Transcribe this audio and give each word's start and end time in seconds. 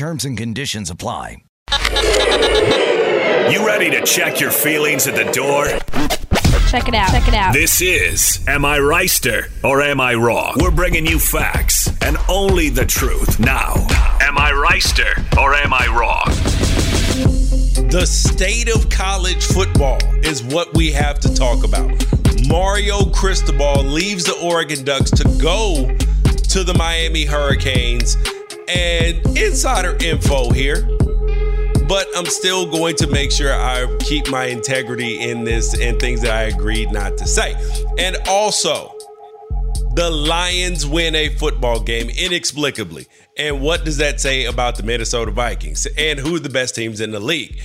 Terms 0.00 0.24
and 0.24 0.34
conditions 0.34 0.88
apply. 0.88 1.44
You 3.52 3.66
ready 3.66 3.90
to 3.90 4.02
check 4.06 4.40
your 4.40 4.50
feelings 4.50 5.06
at 5.06 5.14
the 5.14 5.30
door? 5.30 5.66
Check 6.70 6.88
it 6.88 6.94
out. 6.94 7.10
Check 7.10 7.28
it 7.28 7.34
out. 7.34 7.52
This 7.52 7.82
is 7.82 8.42
Am 8.48 8.64
I 8.64 8.78
Wrighster 8.78 9.50
or 9.62 9.82
Am 9.82 10.00
I 10.00 10.14
Wrong? 10.14 10.56
We're 10.58 10.70
bringing 10.70 11.04
you 11.06 11.18
facts 11.18 11.90
and 12.00 12.16
only 12.30 12.70
the 12.70 12.86
truth. 12.86 13.38
Now, 13.40 13.74
Am 14.22 14.38
I 14.38 14.52
Wrighster 14.52 15.18
or 15.36 15.52
Am 15.52 15.74
I 15.74 15.86
Wrong? 15.88 16.24
The 17.90 18.06
state 18.06 18.74
of 18.74 18.88
college 18.88 19.44
football 19.44 19.98
is 20.24 20.42
what 20.42 20.74
we 20.74 20.92
have 20.92 21.20
to 21.20 21.34
talk 21.34 21.62
about. 21.62 21.90
Mario 22.48 23.04
Cristobal 23.10 23.82
leaves 23.82 24.24
the 24.24 24.38
Oregon 24.42 24.82
Ducks 24.82 25.10
to 25.10 25.24
go 25.38 25.94
to 26.24 26.64
the 26.64 26.72
Miami 26.72 27.26
Hurricanes 27.26 28.16
and 28.70 29.36
insider 29.36 29.96
info 30.00 30.50
here. 30.50 30.82
But 31.88 32.06
I'm 32.16 32.26
still 32.26 32.70
going 32.70 32.94
to 32.96 33.08
make 33.08 33.32
sure 33.32 33.52
I 33.52 33.96
keep 33.98 34.30
my 34.30 34.44
integrity 34.44 35.28
in 35.28 35.42
this 35.42 35.78
and 35.78 35.98
things 35.98 36.22
that 36.22 36.30
I 36.30 36.42
agreed 36.42 36.92
not 36.92 37.18
to 37.18 37.26
say. 37.26 37.54
And 37.98 38.16
also, 38.28 38.96
the 39.94 40.08
Lions 40.08 40.86
win 40.86 41.16
a 41.16 41.30
football 41.30 41.80
game 41.80 42.08
inexplicably. 42.10 43.08
And 43.36 43.60
what 43.60 43.84
does 43.84 43.96
that 43.96 44.20
say 44.20 44.44
about 44.44 44.76
the 44.76 44.84
Minnesota 44.84 45.32
Vikings 45.32 45.86
and 45.98 46.20
who 46.20 46.36
are 46.36 46.40
the 46.40 46.48
best 46.48 46.76
teams 46.76 47.00
in 47.00 47.10
the 47.10 47.18
league? 47.18 47.60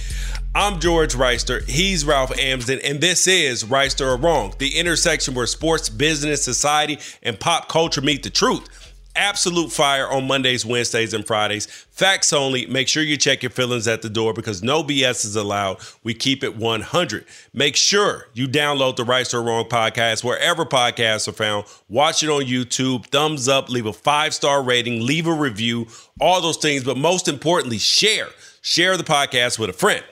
I'm 0.55 0.79
George 0.79 1.13
Wrighster. 1.13 1.67
He's 1.69 2.05
Ralph 2.05 2.31
Amsden, 2.39 2.79
and 2.79 3.01
this 3.01 3.27
is 3.27 3.65
Wrighster 3.65 4.07
or 4.07 4.17
Wrong, 4.17 4.53
the 4.57 4.79
intersection 4.79 5.35
where 5.35 5.47
sports, 5.47 5.89
business, 5.89 6.43
society, 6.43 6.97
and 7.21 7.39
pop 7.39 7.67
culture 7.67 8.01
meet 8.01 8.23
the 8.23 8.29
truth 8.29 8.84
absolute 9.15 9.71
fire 9.71 10.07
on 10.07 10.27
Mondays, 10.27 10.65
Wednesdays, 10.65 11.13
and 11.13 11.25
Fridays. 11.25 11.65
Facts 11.65 12.33
only. 12.33 12.65
Make 12.65 12.87
sure 12.87 13.03
you 13.03 13.17
check 13.17 13.43
your 13.43 13.49
feelings 13.49 13.87
at 13.87 14.01
the 14.01 14.09
door 14.09 14.33
because 14.33 14.61
no 14.61 14.83
BS 14.83 15.25
is 15.25 15.35
allowed. 15.35 15.77
We 16.03 16.13
keep 16.13 16.43
it 16.43 16.55
100. 16.55 17.25
Make 17.53 17.75
sure 17.75 18.27
you 18.33 18.47
download 18.47 18.95
the 18.95 19.03
Right 19.03 19.33
or 19.33 19.41
Wrong 19.41 19.65
podcast 19.65 20.23
wherever 20.23 20.65
podcasts 20.65 21.27
are 21.27 21.33
found. 21.33 21.65
Watch 21.89 22.23
it 22.23 22.29
on 22.29 22.43
YouTube. 22.43 23.07
Thumbs 23.07 23.47
up, 23.47 23.69
leave 23.69 23.85
a 23.85 23.93
five 23.93 24.33
star 24.33 24.61
rating, 24.63 25.05
leave 25.05 25.27
a 25.27 25.33
review, 25.33 25.87
all 26.19 26.41
those 26.41 26.57
things. 26.57 26.83
But 26.83 26.97
most 26.97 27.27
importantly, 27.27 27.77
share. 27.77 28.27
Share 28.61 28.97
the 28.97 29.03
podcast 29.03 29.59
with 29.59 29.69
a 29.69 29.73
friend. 29.73 30.03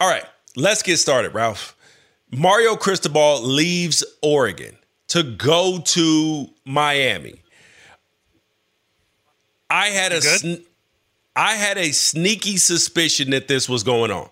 All 0.00 0.08
right, 0.08 0.24
let's 0.56 0.82
get 0.82 0.98
started, 0.98 1.34
Ralph. 1.34 1.74
Mario 2.30 2.76
Cristobal 2.76 3.42
leaves 3.42 4.04
Oregon 4.22 4.76
to 5.08 5.22
go 5.22 5.80
to 5.80 6.48
Miami. 6.64 7.40
I 9.70 9.88
had 9.88 10.12
a 10.12 10.20
sn- 10.22 10.64
I 11.36 11.54
had 11.54 11.78
a 11.78 11.92
sneaky 11.92 12.56
suspicion 12.56 13.30
that 13.30 13.48
this 13.48 13.68
was 13.68 13.82
going 13.82 14.10
on. 14.10 14.28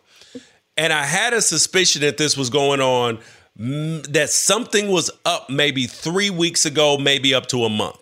And 0.76 0.92
I 0.92 1.04
had 1.04 1.32
a 1.32 1.40
suspicion 1.40 2.02
that 2.02 2.18
this 2.18 2.36
was 2.36 2.50
going 2.50 2.80
on 2.80 3.18
that 3.56 4.28
something 4.28 4.88
was 4.88 5.10
up 5.24 5.48
maybe 5.48 5.86
3 5.86 6.28
weeks 6.28 6.66
ago, 6.66 6.98
maybe 6.98 7.34
up 7.34 7.46
to 7.46 7.64
a 7.64 7.70
month. 7.70 7.96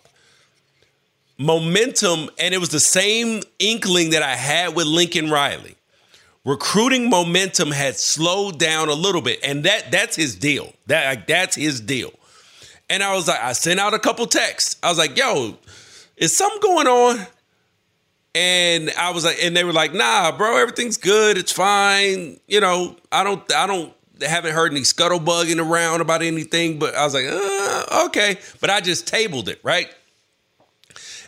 Momentum 1.38 2.30
and 2.38 2.54
it 2.54 2.58
was 2.58 2.70
the 2.70 2.80
same 2.80 3.42
inkling 3.58 4.10
that 4.10 4.22
I 4.22 4.36
had 4.36 4.74
with 4.74 4.86
Lincoln 4.86 5.30
Riley. 5.30 5.76
Recruiting 6.44 7.08
momentum 7.08 7.70
had 7.70 7.96
slowed 7.96 8.58
down 8.58 8.88
a 8.88 8.94
little 8.94 9.22
bit 9.22 9.40
and 9.42 9.64
that 9.64 9.90
that's 9.90 10.16
his 10.16 10.34
deal. 10.34 10.72
That 10.86 11.26
that's 11.26 11.56
his 11.56 11.80
deal. 11.80 12.12
And 12.88 13.02
I 13.02 13.14
was 13.14 13.28
like 13.28 13.40
I 13.40 13.52
sent 13.52 13.80
out 13.80 13.94
a 13.94 13.98
couple 13.98 14.26
texts. 14.26 14.76
I 14.82 14.88
was 14.88 14.98
like, 14.98 15.16
"Yo, 15.16 15.56
is 16.16 16.36
something 16.36 16.60
going 16.60 16.86
on? 16.86 17.26
And 18.34 18.90
I 18.98 19.10
was 19.10 19.24
like, 19.24 19.36
and 19.42 19.56
they 19.56 19.64
were 19.64 19.72
like, 19.72 19.94
nah, 19.94 20.36
bro, 20.36 20.56
everything's 20.56 20.96
good. 20.96 21.38
It's 21.38 21.52
fine. 21.52 22.40
You 22.48 22.60
know, 22.60 22.96
I 23.12 23.22
don't, 23.22 23.52
I 23.52 23.66
don't, 23.66 23.92
haven't 24.20 24.54
heard 24.54 24.72
any 24.72 24.82
scuttlebugging 24.82 25.60
around 25.60 26.00
about 26.00 26.22
anything, 26.22 26.78
but 26.78 26.94
I 26.94 27.04
was 27.04 27.14
like, 27.14 27.26
uh, 27.28 28.06
okay. 28.06 28.38
But 28.60 28.70
I 28.70 28.80
just 28.80 29.06
tabled 29.06 29.48
it, 29.48 29.60
right? 29.62 29.88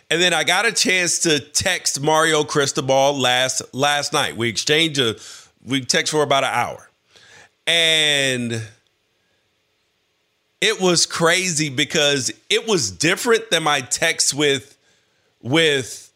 And 0.09 0.21
then 0.21 0.33
I 0.33 0.43
got 0.43 0.65
a 0.65 0.71
chance 0.71 1.19
to 1.19 1.39
text 1.39 2.01
Mario 2.01 2.43
Cristobal 2.43 3.17
last 3.17 3.61
last 3.73 4.13
night. 4.13 4.37
We 4.37 4.47
exchanged 4.47 4.99
a 4.99 5.17
we 5.65 5.81
text 5.81 6.11
for 6.11 6.23
about 6.23 6.45
an 6.45 6.51
hour. 6.53 6.89
And 7.65 8.63
it 10.61 10.79
was 10.79 11.05
crazy 11.05 11.69
because 11.69 12.31
it 12.49 12.67
was 12.67 12.89
different 12.89 13.49
than 13.51 13.63
my 13.63 13.81
text 13.81 14.33
with 14.33 14.77
with 15.41 16.06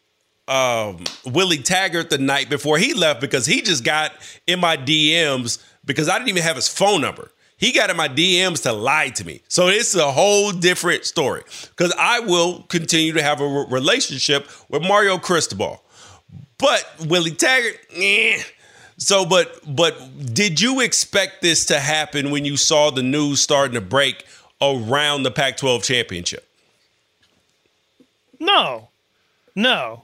um, 0.52 1.04
Willie 1.26 1.62
Taggart 1.62 2.10
the 2.10 2.18
night 2.18 2.50
before 2.50 2.78
he 2.78 2.94
left 2.94 3.22
because 3.22 3.46
he 3.46 3.62
just 3.62 3.86
got 3.86 4.12
in 4.46 4.60
my 4.60 4.76
DMs 4.76 5.64
because 5.86 6.10
I 6.10 6.18
didn't 6.18 6.30
even 6.30 6.44
have 6.44 6.58
his 6.58 6.68
phone 6.68 7.00
number. 7.02 7.32
He 7.56 7.72
got 7.72 7.90
in 7.90 7.96
my 7.96 8.10
DMs 8.10 8.64
to 8.64 8.74
lie 8.74 9.10
to 9.10 9.26
me. 9.26 9.42
So 9.48 9.68
it's 9.68 9.96
a 9.96 10.12
whole 10.12 10.52
different 10.52 11.06
story 11.06 11.44
because 11.70 11.94
I 11.98 12.20
will 12.20 12.64
continue 12.64 13.14
to 13.14 13.24
have 13.24 13.40
a 13.40 13.46
relationship 13.46 14.50
with 14.68 14.82
Mario 14.82 15.18
Cristobal. 15.18 15.82
But 16.58 16.86
Willie 17.06 17.32
Taggart, 17.32 17.78
eh. 17.96 18.42
So, 18.98 19.26
but 19.26 19.62
but 19.66 20.34
did 20.34 20.60
you 20.60 20.82
expect 20.82 21.42
this 21.42 21.66
to 21.66 21.80
happen 21.80 22.30
when 22.30 22.46
you 22.46 22.58
saw 22.58 22.92
the 22.92 23.02
news 23.02 23.42
starting 23.42 23.76
to 23.76 23.82
break 23.82 24.26
around 24.62 25.24
the 25.24 25.32
Pac-12 25.32 25.84
championship? 25.84 26.48
No, 28.40 28.90
no. 29.56 30.04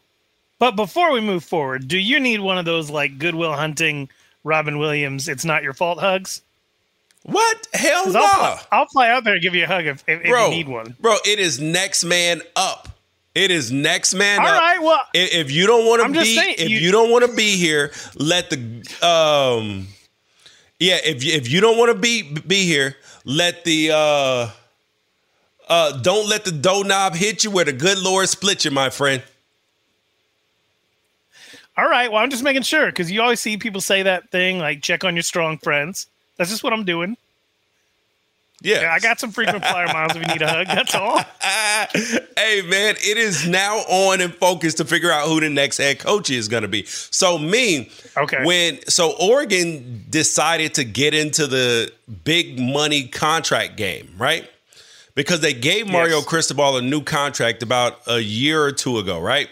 But 0.59 0.75
before 0.75 1.11
we 1.11 1.21
move 1.21 1.43
forward, 1.43 1.87
do 1.87 1.97
you 1.97 2.19
need 2.19 2.39
one 2.39 2.57
of 2.57 2.65
those 2.65 2.89
like 2.89 3.19
Goodwill 3.19 3.53
Hunting, 3.53 4.09
Robin 4.43 4.79
Williams? 4.79 5.27
It's 5.27 5.45
not 5.45 5.63
your 5.63 5.73
fault 5.73 5.99
hugs. 5.99 6.41
What 7.23 7.67
hell 7.73 8.09
no? 8.11 8.21
I'll, 8.23 8.59
I'll, 8.71 8.87
fly 8.87 9.09
out 9.09 9.25
there 9.25 9.33
and 9.33 9.41
give 9.41 9.53
you 9.53 9.65
a 9.65 9.67
hug 9.67 9.85
if, 9.85 10.03
if, 10.07 10.23
bro, 10.23 10.45
if 10.45 10.51
you 10.51 10.57
need 10.57 10.69
one. 10.69 10.95
Bro, 10.99 11.17
it 11.25 11.39
is 11.39 11.59
next 11.59 12.05
man 12.05 12.41
up. 12.55 12.87
It 13.35 13.51
is 13.51 13.71
next 13.71 14.15
man 14.15 14.39
All 14.39 14.47
up. 14.47 14.61
right, 14.61 14.81
well, 14.81 15.01
if, 15.13 15.33
if 15.33 15.51
you 15.51 15.67
don't 15.67 15.85
want 15.85 16.01
to 16.01 16.19
be, 16.19 16.35
saying, 16.35 16.55
if 16.57 16.69
you, 16.69 16.79
you 16.79 16.91
don't 16.91 17.11
want 17.11 17.23
to 17.29 17.35
be 17.35 17.55
here, 17.55 17.91
let 18.15 18.49
the 18.49 18.57
um, 19.05 19.87
yeah. 20.79 20.97
If 21.03 21.23
you, 21.23 21.33
if 21.33 21.47
you 21.51 21.61
don't 21.61 21.77
want 21.77 21.91
to 21.91 21.99
be 21.99 22.23
be 22.23 22.65
here, 22.65 22.95
let 23.25 23.63
the 23.63 23.91
uh, 23.91 24.49
uh, 25.69 25.97
don't 25.99 26.27
let 26.27 26.45
the 26.45 26.51
doorknob 26.51 27.13
hit 27.13 27.43
you 27.43 27.51
where 27.51 27.65
the 27.65 27.73
good 27.73 27.99
Lord 27.99 28.27
split 28.27 28.65
you, 28.65 28.71
my 28.71 28.89
friend. 28.89 29.21
All 31.77 31.87
right. 31.87 32.11
Well, 32.11 32.23
I'm 32.23 32.31
just 32.31 32.43
making 32.43 32.63
sure 32.63 32.87
because 32.87 33.11
you 33.11 33.21
always 33.21 33.39
see 33.39 33.57
people 33.57 33.81
say 33.81 34.03
that 34.03 34.31
thing 34.31 34.57
like 34.57 34.81
check 34.81 35.03
on 35.03 35.15
your 35.15 35.23
strong 35.23 35.57
friends. 35.59 36.07
That's 36.37 36.49
just 36.49 36.63
what 36.63 36.73
I'm 36.73 36.83
doing. 36.83 37.17
Yeah. 38.61 38.91
I 38.91 38.99
got 38.99 39.19
some 39.19 39.31
frequent 39.31 39.63
flyer 39.63 39.85
miles 39.87 40.15
if 40.15 40.21
you 40.21 40.33
need 40.33 40.41
a 40.41 40.47
hug. 40.47 40.67
That's 40.67 40.95
all. 40.95 41.19
hey, 42.35 42.61
man, 42.63 42.95
it 42.97 43.17
is 43.17 43.47
now 43.47 43.77
on 43.87 44.19
and 44.19 44.33
focused 44.33 44.77
to 44.77 44.85
figure 44.85 45.11
out 45.11 45.27
who 45.27 45.39
the 45.39 45.49
next 45.49 45.77
head 45.77 45.99
coach 45.99 46.31
is 46.31 46.47
going 46.47 46.63
to 46.63 46.67
be. 46.67 46.83
So, 46.85 47.37
me, 47.37 47.91
okay. 48.17 48.43
when, 48.43 48.79
so 48.87 49.15
Oregon 49.19 50.05
decided 50.09 50.73
to 50.75 50.83
get 50.83 51.13
into 51.13 51.45
the 51.45 51.91
big 52.23 52.59
money 52.59 53.07
contract 53.07 53.77
game, 53.77 54.09
right? 54.17 54.49
Because 55.13 55.41
they 55.41 55.53
gave 55.53 55.87
Mario 55.87 56.17
yes. 56.17 56.25
Cristobal 56.25 56.77
a 56.77 56.81
new 56.81 57.03
contract 57.03 57.61
about 57.61 57.99
a 58.07 58.19
year 58.19 58.63
or 58.63 58.71
two 58.71 58.97
ago, 58.97 59.19
right? 59.19 59.49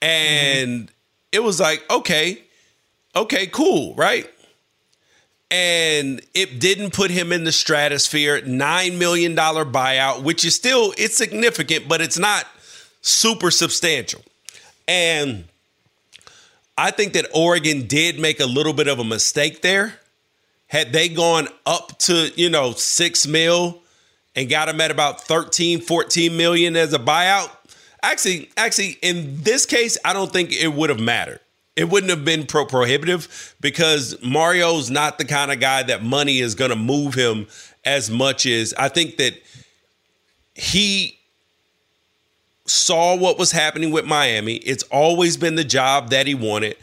And 0.00 0.68
mm-hmm. 0.68 0.94
it 1.32 1.42
was 1.42 1.60
like, 1.60 1.84
okay, 1.90 2.42
okay, 3.16 3.46
cool, 3.46 3.94
right? 3.94 4.28
and 5.50 6.20
it 6.34 6.60
didn't 6.60 6.92
put 6.92 7.10
him 7.10 7.32
in 7.32 7.44
the 7.44 7.52
stratosphere. 7.52 8.42
Nine 8.42 8.98
million 8.98 9.34
dollar 9.34 9.64
buyout, 9.64 10.22
which 10.22 10.44
is 10.44 10.54
still 10.54 10.92
it's 10.98 11.16
significant, 11.16 11.88
but 11.88 12.00
it's 12.00 12.18
not 12.18 12.46
super 13.00 13.50
substantial. 13.50 14.22
And 14.86 15.44
I 16.76 16.90
think 16.90 17.14
that 17.14 17.26
Oregon 17.34 17.86
did 17.86 18.18
make 18.18 18.40
a 18.40 18.46
little 18.46 18.72
bit 18.72 18.88
of 18.88 18.98
a 18.98 19.04
mistake 19.04 19.62
there. 19.62 19.94
Had 20.66 20.92
they 20.92 21.08
gone 21.08 21.48
up 21.64 21.98
to, 22.00 22.30
you 22.36 22.50
know, 22.50 22.72
six 22.72 23.26
mil 23.26 23.80
and 24.36 24.50
got 24.50 24.68
him 24.68 24.80
at 24.80 24.90
about 24.90 25.22
13, 25.22 25.80
14 25.80 26.36
million 26.36 26.76
as 26.76 26.92
a 26.92 26.98
buyout, 26.98 27.50
actually, 28.02 28.50
actually, 28.56 28.98
in 29.02 29.42
this 29.42 29.66
case, 29.66 29.98
I 30.04 30.12
don't 30.12 30.32
think 30.32 30.52
it 30.52 30.72
would 30.72 30.90
have 30.90 31.00
mattered 31.00 31.40
it 31.78 31.88
wouldn't 31.88 32.10
have 32.10 32.24
been 32.24 32.44
pro 32.44 32.66
prohibitive 32.66 33.54
because 33.60 34.20
Mario's 34.20 34.90
not 34.90 35.16
the 35.16 35.24
kind 35.24 35.52
of 35.52 35.60
guy 35.60 35.84
that 35.84 36.02
money 36.02 36.40
is 36.40 36.56
going 36.56 36.70
to 36.70 36.76
move 36.76 37.14
him 37.14 37.46
as 37.84 38.10
much 38.10 38.46
as 38.46 38.74
I 38.74 38.88
think 38.88 39.16
that 39.18 39.40
he 40.56 41.16
saw 42.66 43.16
what 43.16 43.38
was 43.38 43.52
happening 43.52 43.92
with 43.92 44.06
Miami. 44.06 44.56
It's 44.56 44.82
always 44.90 45.36
been 45.36 45.54
the 45.54 45.62
job 45.62 46.10
that 46.10 46.26
he 46.26 46.34
wanted. 46.34 46.76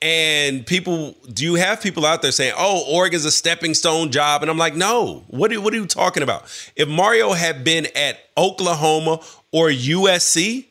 And 0.00 0.66
people, 0.66 1.14
do 1.30 1.44
you 1.44 1.56
have 1.56 1.82
people 1.82 2.06
out 2.06 2.22
there 2.22 2.32
saying, 2.32 2.54
"Oh, 2.56 2.82
Oregon's 2.88 3.26
a 3.26 3.30
stepping 3.30 3.74
stone 3.74 4.10
job"? 4.10 4.40
And 4.40 4.50
I'm 4.50 4.56
like, 4.56 4.74
"No. 4.74 5.22
What 5.26 5.52
are, 5.52 5.60
what 5.60 5.74
are 5.74 5.76
you 5.76 5.84
talking 5.84 6.22
about? 6.22 6.44
If 6.74 6.88
Mario 6.88 7.34
had 7.34 7.62
been 7.62 7.88
at 7.94 8.18
Oklahoma 8.38 9.20
or 9.52 9.68
USC, 9.68 10.66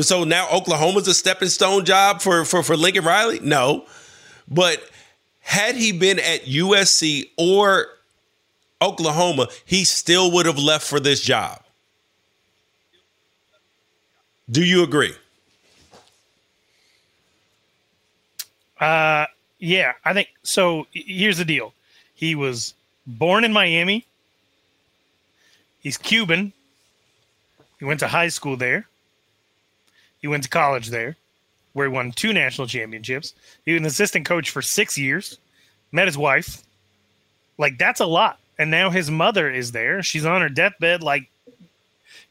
so 0.00 0.24
now 0.24 0.48
Oklahoma's 0.50 1.08
a 1.08 1.14
stepping 1.14 1.48
stone 1.48 1.84
job 1.84 2.20
for, 2.20 2.44
for, 2.44 2.62
for 2.62 2.76
Lincoln 2.76 3.04
Riley? 3.04 3.40
No. 3.40 3.86
But 4.48 4.82
had 5.40 5.74
he 5.74 5.92
been 5.92 6.18
at 6.18 6.44
USC 6.44 7.30
or 7.36 7.86
Oklahoma, 8.80 9.48
he 9.64 9.84
still 9.84 10.30
would 10.32 10.46
have 10.46 10.58
left 10.58 10.86
for 10.86 11.00
this 11.00 11.20
job. 11.20 11.60
Do 14.50 14.64
you 14.64 14.82
agree? 14.82 15.14
Uh, 18.80 19.26
yeah, 19.58 19.92
I 20.04 20.14
think 20.14 20.28
so. 20.42 20.86
Here's 20.92 21.38
the 21.38 21.44
deal: 21.44 21.72
he 22.14 22.34
was 22.34 22.74
born 23.06 23.44
in 23.44 23.52
Miami. 23.52 24.06
He's 25.80 25.96
Cuban. 25.96 26.52
He 27.80 27.86
went 27.86 27.98
to 28.00 28.08
high 28.08 28.28
school 28.28 28.56
there. 28.56 28.86
He 30.20 30.28
went 30.28 30.44
to 30.44 30.50
college 30.50 30.88
there, 30.88 31.16
where 31.72 31.88
he 31.88 31.92
won 31.92 32.12
two 32.12 32.32
national 32.32 32.66
championships. 32.66 33.34
He 33.64 33.72
was 33.72 33.80
an 33.80 33.86
assistant 33.86 34.26
coach 34.26 34.50
for 34.50 34.60
six 34.60 34.96
years. 34.98 35.38
Met 35.90 36.06
his 36.06 36.18
wife. 36.18 36.62
Like 37.58 37.78
that's 37.78 38.00
a 38.00 38.06
lot. 38.06 38.38
And 38.58 38.70
now 38.70 38.90
his 38.90 39.10
mother 39.10 39.50
is 39.50 39.72
there. 39.72 40.02
She's 40.02 40.26
on 40.26 40.42
her 40.42 40.50
deathbed. 40.50 41.02
Like 41.02 41.30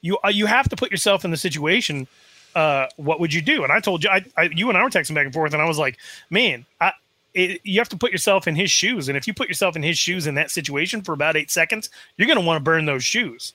you, 0.01 0.19
uh, 0.24 0.30
you 0.30 0.46
have 0.46 0.69
to 0.69 0.75
put 0.75 0.92
yourself 0.92 1.25
in 1.25 1.31
the 1.31 1.38
situation. 1.38 2.07
Uh, 2.56 2.86
what 2.98 3.19
would 3.19 3.34
you 3.34 3.42
do? 3.42 3.63
And 3.63 3.72
I 3.72 3.80
told 3.80 4.04
you, 4.04 4.12
I, 4.12 4.24
I, 4.38 4.44
you 4.44 4.69
and 4.69 4.78
I 4.78 4.84
were 4.84 4.90
texting 4.90 5.16
back 5.16 5.25
and 5.25 5.34
forth, 5.34 5.54
and 5.54 5.62
I 5.62 5.66
was 5.66 5.80
like, 5.80 5.98
man, 6.30 6.66
I, 6.80 6.94
it, 7.34 7.62
you 7.63 7.80
have 7.80 7.90
to 7.90 7.98
put 7.98 8.12
yourself 8.12 8.48
in 8.48 8.56
his 8.56 8.69
shoes. 8.69 9.07
And 9.07 9.18
if 9.18 9.28
you 9.28 9.34
put 9.34 9.48
yourself 9.48 9.75
in 9.75 9.84
his 9.84 9.98
shoes 9.98 10.28
in 10.28 10.36
that 10.36 10.51
situation 10.51 11.01
for 11.01 11.13
about 11.13 11.36
eight 11.36 11.50
seconds, 11.50 11.90
you're 12.18 12.28
going 12.28 12.40
to 12.40 12.46
want 12.46 12.60
to 12.60 12.63
burn 12.63 12.86
those 12.86 13.04
shoes 13.04 13.54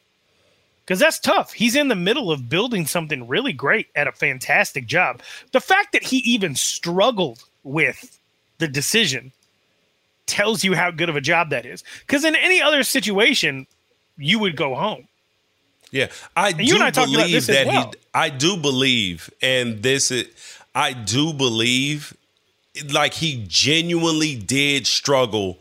because 0.85 0.99
that's 0.99 1.19
tough. 1.19 1.53
He's 1.53 1.77
in 1.77 1.89
the 1.89 1.95
middle 1.95 2.31
of 2.31 2.49
building 2.49 2.87
something 2.87 3.27
really 3.27 3.53
great 3.53 3.89
at 3.97 4.07
a 4.07 4.13
fantastic 4.13 4.87
job. 4.87 5.23
The 5.53 5.61
fact 5.61 5.93
that 5.93 6.03
he 6.05 6.19
even 6.19 6.55
struggled 6.55 7.43
with 7.63 8.19
the 8.59 8.69
decision 8.69 9.33
tells 10.27 10.65
you 10.65 10.75
how 10.75 10.91
good 10.91 11.09
of 11.09 11.17
a 11.17 11.21
job 11.21 11.51
that 11.51 11.67
is. 11.67 11.85
Because 12.01 12.25
in 12.25 12.35
any 12.37 12.61
other 12.61 12.83
situation, 12.83 13.67
you 14.17 14.39
would 14.39 14.57
go 14.57 14.75
home. 14.75 15.09
Yeah, 15.91 16.09
I 16.37 16.49
and 16.51 16.59
do 16.59 16.79
I 16.79 16.91
believe 16.91 17.47
that 17.47 17.67
well. 17.67 17.93
he. 17.93 17.99
I 18.13 18.29
do 18.29 18.57
believe, 18.57 19.31
and 19.41 19.83
this 19.83 20.11
is, 20.11 20.27
I 20.75 20.93
do 20.93 21.33
believe, 21.33 22.17
like 22.93 23.15
he 23.15 23.45
genuinely 23.47 24.35
did 24.35 24.89
struggle 24.89 25.59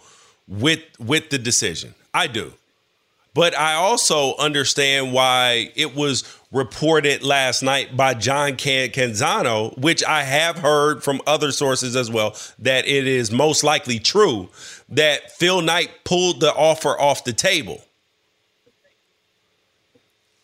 with 0.47 0.81
with 0.99 1.29
the 1.29 1.37
decision. 1.37 1.93
I 2.13 2.27
do. 2.27 2.53
But 3.33 3.57
I 3.57 3.73
also 3.73 4.35
understand 4.35 5.11
why 5.11 5.71
it 5.75 5.95
was 5.95 6.23
reported 6.51 7.23
last 7.23 7.63
night 7.63 7.97
by 7.97 8.13
John 8.13 8.55
Can- 8.57 8.89
Canzano, 8.89 9.75
which 9.77 10.03
I 10.03 10.23
have 10.23 10.59
heard 10.59 11.03
from 11.03 11.19
other 11.25 11.51
sources 11.51 11.95
as 11.95 12.11
well, 12.11 12.35
that 12.59 12.87
it 12.87 13.07
is 13.07 13.31
most 13.31 13.63
likely 13.63 13.97
true 13.97 14.49
that 14.89 15.31
Phil 15.31 15.61
Knight 15.61 15.89
pulled 16.03 16.41
the 16.41 16.53
offer 16.53 16.89
off 16.89 17.23
the 17.23 17.33
table. 17.33 17.83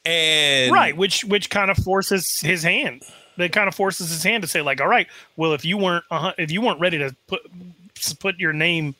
And 0.05 0.71
right, 0.71 0.97
which 0.97 1.23
which 1.25 1.49
kind 1.49 1.69
of 1.69 1.77
forces 1.77 2.39
his 2.39 2.63
hand. 2.63 3.03
That 3.37 3.53
kind 3.53 3.67
of 3.67 3.75
forces 3.75 4.09
his 4.09 4.23
hand 4.23 4.41
to 4.41 4.49
say, 4.49 4.61
like, 4.61 4.81
all 4.81 4.87
right, 4.87 5.07
well, 5.37 5.53
if 5.53 5.63
you 5.63 5.77
weren't 5.77 6.03
uh, 6.09 6.31
if 6.37 6.51
you 6.51 6.61
weren't 6.61 6.79
ready 6.79 6.97
to 6.97 7.15
put 7.27 7.41
put 8.19 8.39
your 8.39 8.53
name, 8.53 8.95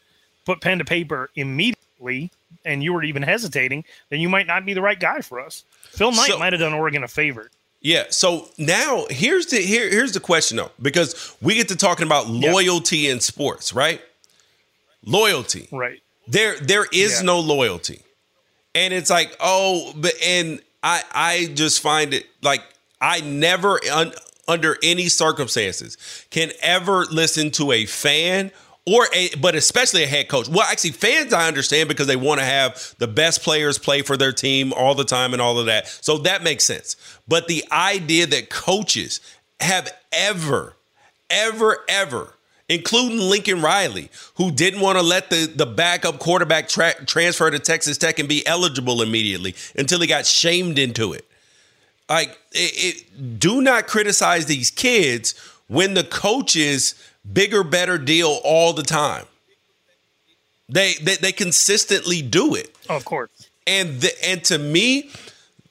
put 0.46 0.62
pen 0.62 0.78
to 0.78 0.86
paper 0.86 1.30
immediately, 1.36 2.32
and 2.66 2.84
you 2.84 2.94
were 2.94 3.04
even 3.04 3.22
hesitating, 3.24 3.84
then 4.10 4.20
you 4.20 4.30
might 4.30 4.48
not 4.48 4.66
be 4.66 4.74
the 4.74 4.82
right 4.82 5.00
guy 5.00 5.22
for 5.22 5.40
us. 5.40 5.64
Phil 5.90 6.12
Knight 6.12 6.30
so, 6.32 6.40
might 6.40 6.54
have 6.54 6.60
done 6.60 6.74
Oregon 6.74 7.04
a 7.04 7.08
favor. 7.08 7.50
Yeah. 7.82 8.06
So 8.10 8.50
now 8.58 9.06
here's 9.10 9.48
the 9.48 9.58
here, 9.58 9.90
here's 9.90 10.12
the 10.12 10.20
question 10.20 10.58
though, 10.58 10.72
because 10.82 11.36
we 11.42 11.56
get 11.56 11.70
to 11.70 11.76
talking 11.76 12.06
about 12.06 12.28
loyalty 12.28 13.00
yeah. 13.00 13.14
in 13.14 13.20
sports, 13.20 13.74
right? 13.74 14.02
Loyalty. 15.06 15.68
Right. 15.72 16.02
There 16.28 16.60
there 16.60 16.86
is 16.92 17.20
yeah. 17.20 17.26
no 17.26 17.40
loyalty. 17.40 18.02
And 18.76 18.94
it's 18.94 19.10
like, 19.10 19.36
oh, 19.40 19.94
but 19.96 20.14
and 20.24 20.62
I 20.84 21.04
I 21.12 21.52
just 21.54 21.82
find 21.82 22.14
it 22.14 22.26
like 22.42 22.62
I 23.02 23.22
never 23.22 23.80
un, 23.92 24.12
under 24.48 24.78
any 24.84 25.08
circumstances 25.08 26.26
can 26.32 26.52
ever 26.62 27.06
listen 27.06 27.52
to 27.52 27.72
a 27.72 27.86
fan 27.86 28.52
or 28.86 29.08
a, 29.14 29.30
but 29.36 29.56
especially 29.56 30.04
a 30.04 30.08
head 30.08 30.30
coach. 30.30 30.48
Well, 30.48 30.62
actually, 30.62 30.92
fans 30.92 31.34
I 31.34 31.48
understand 31.48 31.90
because 31.90 32.08
they 32.08 32.16
want 32.16 32.40
to 32.40 32.46
have 32.46 32.96
the 32.98 33.08
best 33.08 33.44
players 33.44 33.78
play 33.78 34.02
for 34.02 34.18
their 34.18 34.32
team 34.32 34.74
all 34.74 34.96
the 34.96 35.04
time 35.04 35.34
and 35.34 35.42
all 35.42 35.60
of 35.60 35.68
that. 35.68 35.88
So 35.88 36.18
that 36.20 36.44
makes 36.44 36.64
sense. 36.64 36.96
But 37.28 37.48
the 37.48 37.64
idea 37.72 38.26
that 38.28 38.50
coaches 38.50 39.20
have 39.60 39.92
ever, 40.12 40.76
ever, 41.30 41.80
ever, 41.88 42.34
including 42.68 43.20
Lincoln 43.20 43.62
Riley, 43.62 44.10
who 44.36 44.52
didn't 44.52 44.80
want 44.80 44.98
to 44.98 45.04
let 45.04 45.30
the, 45.30 45.52
the 45.54 45.66
backup 45.66 46.20
quarterback 46.20 46.68
tra- 46.68 47.06
transfer 47.06 47.50
to 47.52 47.60
Texas 47.60 47.98
Tech 47.98 48.20
and 48.20 48.30
be 48.30 48.46
eligible 48.48 49.02
immediately 49.02 49.56
until 49.76 50.00
he 50.00 50.08
got 50.08 50.26
shamed 50.26 50.80
into 50.80 51.14
it. 51.14 51.26
Like, 52.10 52.40
it, 52.52 53.06
it, 53.06 53.40
do 53.40 53.62
not 53.62 53.88
criticize 53.88 54.48
these 54.48 54.72
kids 54.72 55.36
when 55.68 55.94
the 55.94 56.04
coaches 56.04 56.96
bigger, 57.32 57.64
better 57.64 57.98
deal 57.98 58.40
all 58.44 58.74
the 58.74 58.84
time. 58.84 59.26
They, 60.68 60.94
they, 61.02 61.16
they 61.16 61.32
consistently 61.32 62.22
do 62.22 62.56
it. 62.56 62.76
Oh, 62.90 62.96
of 62.96 63.06
course. 63.06 63.50
And 63.66 64.02
the, 64.02 64.12
and 64.26 64.44
to 64.46 64.58
me, 64.58 65.10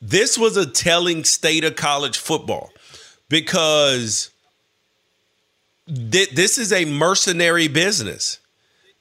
this 0.00 0.38
was 0.38 0.56
a 0.56 0.66
telling 0.66 1.24
state 1.24 1.64
of 1.64 1.76
college 1.76 2.18
football 2.18 2.70
because 3.28 4.30
th- 5.86 6.30
this 6.30 6.58
is 6.58 6.72
a 6.72 6.84
mercenary 6.84 7.68
business. 7.68 8.38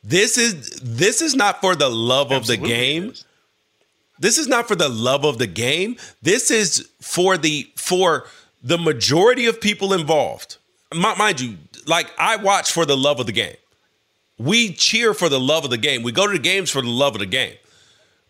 This 0.03 0.37
is 0.37 0.79
this 0.79 1.21
is 1.21 1.35
not 1.35 1.59
for 1.59 1.75
the 1.75 1.89
love 1.89 2.31
Absolutely. 2.31 2.63
of 2.63 2.69
the 2.69 2.75
game. 2.75 3.13
This 4.19 4.37
is 4.37 4.47
not 4.47 4.67
for 4.67 4.75
the 4.75 4.89
love 4.89 5.25
of 5.25 5.37
the 5.37 5.47
game. 5.47 5.97
This 6.21 6.49
is 6.49 6.89
for 7.01 7.37
the 7.37 7.69
for 7.75 8.25
the 8.63 8.77
majority 8.77 9.45
of 9.47 9.59
people 9.59 9.93
involved. 9.93 10.57
Mind 10.93 11.41
you, 11.41 11.57
like 11.85 12.11
I 12.17 12.37
watch 12.37 12.71
for 12.71 12.85
the 12.85 12.97
love 12.97 13.19
of 13.19 13.25
the 13.25 13.31
game. 13.31 13.55
We 14.37 14.71
cheer 14.73 15.13
for 15.13 15.29
the 15.29 15.39
love 15.39 15.63
of 15.63 15.69
the 15.69 15.77
game. 15.77 16.03
We 16.03 16.11
go 16.11 16.27
to 16.27 16.33
the 16.33 16.39
games 16.39 16.69
for 16.69 16.81
the 16.81 16.89
love 16.89 17.15
of 17.15 17.19
the 17.19 17.25
game. 17.25 17.55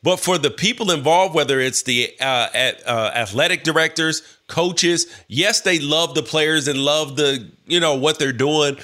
But 0.03 0.17
for 0.17 0.37
the 0.37 0.51
people 0.51 0.91
involved, 0.91 1.35
whether 1.35 1.59
it's 1.59 1.83
the 1.83 2.13
uh, 2.19 2.47
at, 2.53 2.87
uh, 2.87 3.11
athletic 3.13 3.63
directors, 3.63 4.21
coaches, 4.47 5.07
yes, 5.27 5.61
they 5.61 5.79
love 5.79 6.15
the 6.15 6.23
players 6.23 6.67
and 6.67 6.79
love 6.79 7.15
the 7.15 7.49
you 7.65 7.79
know 7.79 7.95
what 7.95 8.19
they're 8.19 8.31
doing, 8.31 8.77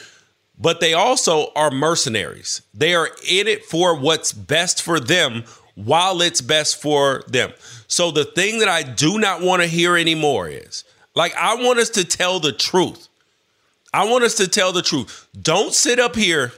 but 0.60 0.80
they 0.80 0.94
also 0.94 1.52
are 1.56 1.72
mercenaries. 1.72 2.62
They 2.74 2.94
are 2.96 3.08
in 3.28 3.48
it 3.48 3.64
for 3.66 3.96
what's 3.98 4.34
best 4.34 4.82
for 4.82 5.00
them 5.00 5.44
while 5.76 6.22
it's 6.22 6.42
best 6.42 6.82
for 6.82 7.24
them. 7.28 7.54
So 7.88 8.12
the 8.12 8.26
thing 8.26 8.60
that 8.60 8.70
I 8.70 8.84
do 8.84 9.20
not 9.20 9.42
want 9.42 9.62
to 9.62 9.68
hear 9.68 9.96
anymore 9.96 10.50
is 10.50 10.84
like 11.16 11.36
I 11.36 11.56
want 11.56 11.80
us 11.80 11.90
to 11.92 12.06
tell 12.06 12.40
the 12.40 12.52
truth. 12.52 13.08
I 13.94 14.06
want 14.06 14.24
us 14.24 14.36
to 14.36 14.48
tell 14.48 14.72
the 14.72 14.82
truth. 14.82 15.28
Don't 15.40 15.74
sit 15.74 16.00
up 16.00 16.16
here 16.16 16.52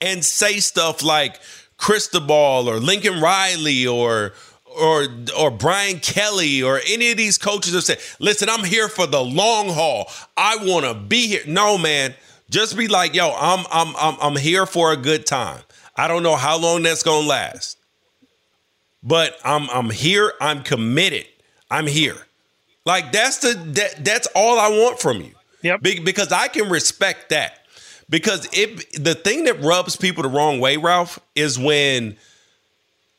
and 0.00 0.24
say 0.24 0.58
stuff 0.58 1.02
like 1.02 1.40
Cristobal 1.76 2.68
or 2.68 2.78
Lincoln 2.80 3.20
Riley 3.20 3.86
or 3.86 4.32
or 4.76 5.06
or 5.38 5.50
Brian 5.50 6.00
Kelly 6.00 6.62
or 6.62 6.80
any 6.88 7.10
of 7.10 7.16
these 7.16 7.38
coaches 7.38 7.74
have 7.74 7.84
said, 7.84 8.00
"Listen, 8.18 8.48
I'm 8.48 8.64
here 8.64 8.88
for 8.88 9.06
the 9.06 9.22
long 9.22 9.68
haul. 9.68 10.10
I 10.36 10.56
want 10.56 10.84
to 10.84 10.94
be 10.94 11.28
here." 11.28 11.42
No, 11.46 11.78
man, 11.78 12.14
just 12.50 12.76
be 12.76 12.88
like, 12.88 13.14
"Yo, 13.14 13.30
I'm 13.30 13.64
I'm 13.70 13.94
I'm 13.96 14.16
I'm 14.20 14.36
here 14.36 14.66
for 14.66 14.92
a 14.92 14.96
good 14.96 15.26
time. 15.26 15.60
I 15.96 16.08
don't 16.08 16.22
know 16.22 16.36
how 16.36 16.58
long 16.58 16.82
that's 16.82 17.04
gonna 17.04 17.26
last, 17.26 17.78
but 19.02 19.38
I'm 19.44 19.70
I'm 19.70 19.90
here. 19.90 20.32
I'm 20.40 20.62
committed. 20.62 21.26
I'm 21.70 21.86
here. 21.86 22.16
Like 22.84 23.12
that's 23.12 23.38
the 23.38 23.54
that, 23.54 24.04
that's 24.04 24.26
all 24.34 24.58
I 24.58 24.68
want 24.68 24.98
from 24.98 25.20
you. 25.20 25.33
Yep. 25.64 25.82
Be, 25.82 25.98
because 25.98 26.30
I 26.30 26.48
can 26.48 26.68
respect 26.68 27.30
that. 27.30 27.60
Because 28.08 28.46
it 28.52 29.02
the 29.02 29.14
thing 29.14 29.44
that 29.44 29.60
rubs 29.62 29.96
people 29.96 30.22
the 30.22 30.28
wrong 30.28 30.60
way, 30.60 30.76
Ralph, 30.76 31.18
is 31.34 31.58
when 31.58 32.16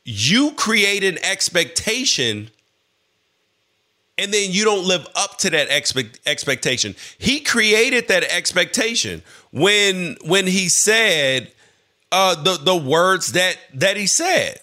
you 0.04 0.52
create 0.52 1.02
an 1.02 1.18
expectation 1.24 2.50
and 4.16 4.32
then 4.32 4.52
you 4.52 4.64
don't 4.64 4.86
live 4.86 5.06
up 5.16 5.38
to 5.38 5.50
that 5.50 5.70
expect, 5.70 6.20
expectation. 6.24 6.94
He 7.18 7.40
created 7.40 8.08
that 8.08 8.22
expectation 8.22 9.22
when 9.50 10.16
when 10.24 10.46
he 10.46 10.68
said 10.68 11.50
uh, 12.12 12.40
the 12.40 12.56
the 12.56 12.76
words 12.76 13.32
that 13.32 13.58
that 13.74 13.96
he 13.96 14.06
said, 14.06 14.60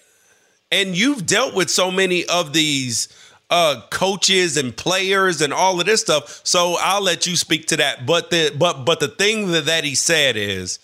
and 0.71 0.97
you've 0.97 1.25
dealt 1.25 1.53
with 1.53 1.69
so 1.69 1.91
many 1.91 2.25
of 2.25 2.53
these 2.53 3.09
uh, 3.53 3.81
coaches 3.91 4.57
and 4.57 4.75
players 4.75 5.39
and 5.39 5.53
all 5.53 5.79
of 5.79 5.86
this 5.86 6.01
stuff. 6.01 6.41
So 6.43 6.75
I'll 6.79 7.03
let 7.03 7.27
you 7.27 7.36
speak 7.36 7.67
to 7.67 7.77
that. 7.77 8.03
But 8.03 8.31
the 8.31 8.51
but 8.57 8.83
but 8.83 9.00
the 9.00 9.07
thing 9.07 9.51
that, 9.51 9.65
that 9.65 9.83
he 9.83 9.93
said 9.93 10.36
is 10.36 10.79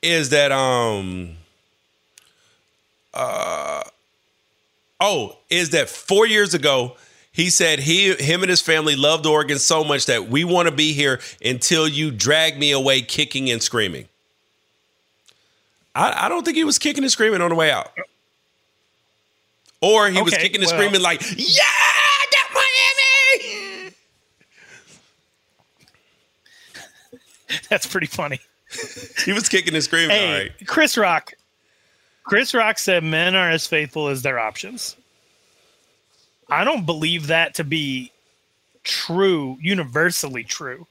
is 0.00 0.30
that 0.30 0.52
um 0.52 1.30
uh 3.12 3.82
oh 5.00 5.38
is 5.50 5.70
that 5.70 5.88
four 5.88 6.24
years 6.24 6.54
ago 6.54 6.96
he 7.32 7.50
said 7.50 7.80
he 7.80 8.14
him 8.14 8.42
and 8.42 8.50
his 8.50 8.60
family 8.60 8.94
loved 8.94 9.26
Oregon 9.26 9.58
so 9.58 9.82
much 9.82 10.06
that 10.06 10.28
we 10.28 10.44
want 10.44 10.68
to 10.68 10.74
be 10.74 10.92
here 10.92 11.18
until 11.44 11.88
you 11.88 12.12
drag 12.12 12.60
me 12.60 12.70
away 12.70 13.02
kicking 13.02 13.50
and 13.50 13.60
screaming. 13.60 14.06
I, 15.96 16.26
I 16.26 16.28
don't 16.28 16.44
think 16.44 16.56
he 16.56 16.62
was 16.62 16.78
kicking 16.78 17.02
and 17.02 17.10
screaming 17.10 17.40
on 17.40 17.50
the 17.50 17.56
way 17.56 17.72
out. 17.72 17.90
Or 19.80 20.08
he 20.08 20.16
okay, 20.16 20.22
was 20.22 20.34
kicking 20.34 20.60
and 20.60 20.66
well, 20.66 20.76
screaming 20.76 21.02
like, 21.02 21.22
"Yeah, 21.36 21.62
I 21.64 22.26
got 22.32 22.64
Miami!" 23.84 23.94
That's 27.70 27.86
pretty 27.86 28.08
funny. 28.08 28.40
he 29.24 29.32
was 29.32 29.48
kicking 29.48 29.74
and 29.74 29.82
screaming. 29.82 30.10
Hey, 30.10 30.32
all 30.32 30.38
right. 30.40 30.66
Chris 30.66 30.96
Rock. 30.96 31.32
Chris 32.24 32.52
Rock 32.52 32.78
said 32.78 33.04
men 33.04 33.34
are 33.34 33.50
as 33.50 33.66
faithful 33.66 34.08
as 34.08 34.22
their 34.22 34.38
options. 34.38 34.96
I 36.50 36.64
don't 36.64 36.84
believe 36.84 37.28
that 37.28 37.54
to 37.54 37.64
be 37.64 38.10
true, 38.84 39.56
universally 39.60 40.44
true, 40.44 40.86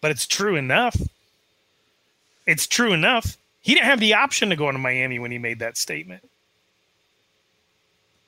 but 0.00 0.10
it's 0.10 0.26
true 0.26 0.56
enough. 0.56 0.96
It's 2.46 2.66
true 2.66 2.92
enough. 2.92 3.38
He 3.62 3.74
didn't 3.74 3.86
have 3.86 4.00
the 4.00 4.14
option 4.14 4.50
to 4.50 4.56
go 4.56 4.68
into 4.68 4.78
Miami 4.78 5.18
when 5.18 5.30
he 5.30 5.38
made 5.38 5.60
that 5.60 5.76
statement 5.76 6.22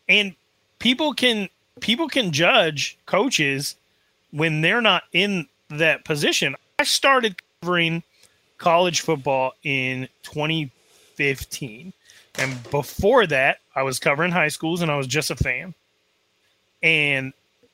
and 0.08 0.34
people 0.78 1.12
can 1.12 1.48
people 1.80 2.08
can 2.08 2.32
judge 2.32 2.98
coaches 3.06 3.76
when 4.30 4.60
they're 4.60 4.80
not 4.80 5.04
in 5.12 5.46
that 5.70 6.04
position. 6.04 6.56
I 6.78 6.84
started 6.84 7.40
covering 7.60 8.02
college 8.58 9.00
football 9.00 9.52
in 9.62 10.08
2015. 10.22 11.92
And 12.38 12.70
before 12.70 13.26
that, 13.26 13.58
I 13.74 13.82
was 13.82 13.98
covering 13.98 14.32
high 14.32 14.48
schools 14.48 14.82
and 14.82 14.90
I 14.90 14.96
was 14.96 15.06
just 15.06 15.30
a 15.30 15.36
fan. 15.36 15.74
And 16.82 17.32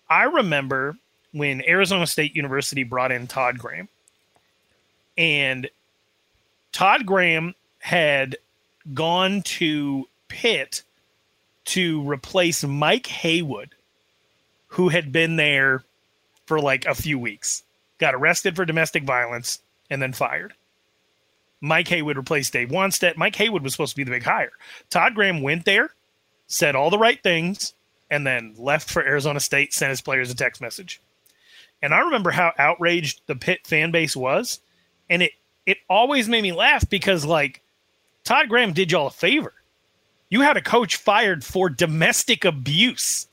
I 0.09 0.25
remember 0.25 0.97
when 1.33 1.63
Arizona 1.67 2.07
State 2.07 2.37
University 2.37 2.85
brought 2.85 3.13
in 3.13 3.27
Todd 3.27 3.59
Graham. 3.59 3.89
And 5.19 5.69
Todd 6.73 7.05
Graham 7.07 7.55
had 7.79 8.37
gone 8.95 9.43
to 9.43 10.09
Pitt 10.29 10.83
to 11.67 12.09
replace 12.09 12.65
Mike 12.65 13.07
Haywood, 13.07 13.75
who 14.69 14.89
had 14.89 15.13
been 15.13 15.37
there 15.37 15.85
for 16.47 16.61
like 16.61 16.85
a 16.85 16.95
few 16.95 17.19
weeks, 17.19 17.63
got 17.99 18.15
arrested 18.15 18.57
for 18.57 18.65
domestic 18.65 19.05
violence, 19.05 19.61
and 19.91 20.01
then 20.01 20.13
fired. 20.13 20.55
Mike 21.61 21.89
Haywood 21.89 22.17
replaced 22.17 22.53
Dave 22.53 22.69
Wannstedt. 22.69 23.17
Mike 23.17 23.37
Haywood 23.37 23.63
was 23.63 23.73
supposed 23.73 23.93
to 23.93 23.97
be 23.97 24.05
the 24.05 24.11
big 24.11 24.23
hire. 24.23 24.53
Todd 24.91 25.15
Graham 25.15 25.41
went 25.41 25.65
there, 25.65 25.91
said 26.47 26.77
all 26.77 26.91
the 26.91 26.99
right 26.99 27.23
things, 27.23 27.73
and 28.11 28.27
then 28.27 28.55
left 28.59 28.91
for 28.91 29.03
Arizona 29.03 29.41
State, 29.41 29.73
sent 29.73 29.91
his 29.91 30.03
players 30.03 30.31
a 30.31 30.35
text 30.35 30.61
message. 30.61 31.01
And 31.83 31.95
I 31.95 32.01
remember 32.01 32.31
how 32.31 32.53
outraged 32.59 33.23
the 33.27 33.35
Pitt 33.35 33.67
fan 33.67 33.91
base 33.91 34.15
was. 34.17 34.61
And 35.09 35.23
it 35.23 35.33
it 35.67 35.79
always 35.89 36.29
made 36.29 36.43
me 36.43 36.53
laugh 36.53 36.89
because 36.89 37.25
like 37.25 37.63
Todd 38.25 38.49
Graham 38.49 38.73
did 38.73 38.93
y'all 38.93 39.09
a 39.09 39.11
favor. 39.11 39.55
You 40.31 40.41
had 40.41 40.57
a 40.57 40.63
coach 40.63 40.97
fired 40.97 41.45
for 41.45 41.69
domestic 41.69 42.45
abuse. 42.45 43.29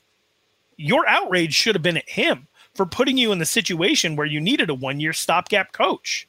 Your 0.76 1.06
outrage 1.08 1.54
should 1.54 1.74
have 1.74 1.82
been 1.82 1.96
at 1.96 2.08
him 2.08 2.46
for 2.74 2.86
putting 2.86 3.18
you 3.18 3.32
in 3.32 3.38
the 3.38 3.46
situation 3.46 4.16
where 4.16 4.26
you 4.26 4.40
needed 4.40 4.70
a 4.70 4.74
one 4.74 5.00
year 5.00 5.12
stopgap 5.12 5.72
coach. 5.72 6.28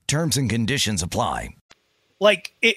Terms 0.11 0.35
and 0.35 0.49
conditions 0.49 1.01
apply. 1.01 1.55
Like 2.19 2.53
it, 2.61 2.75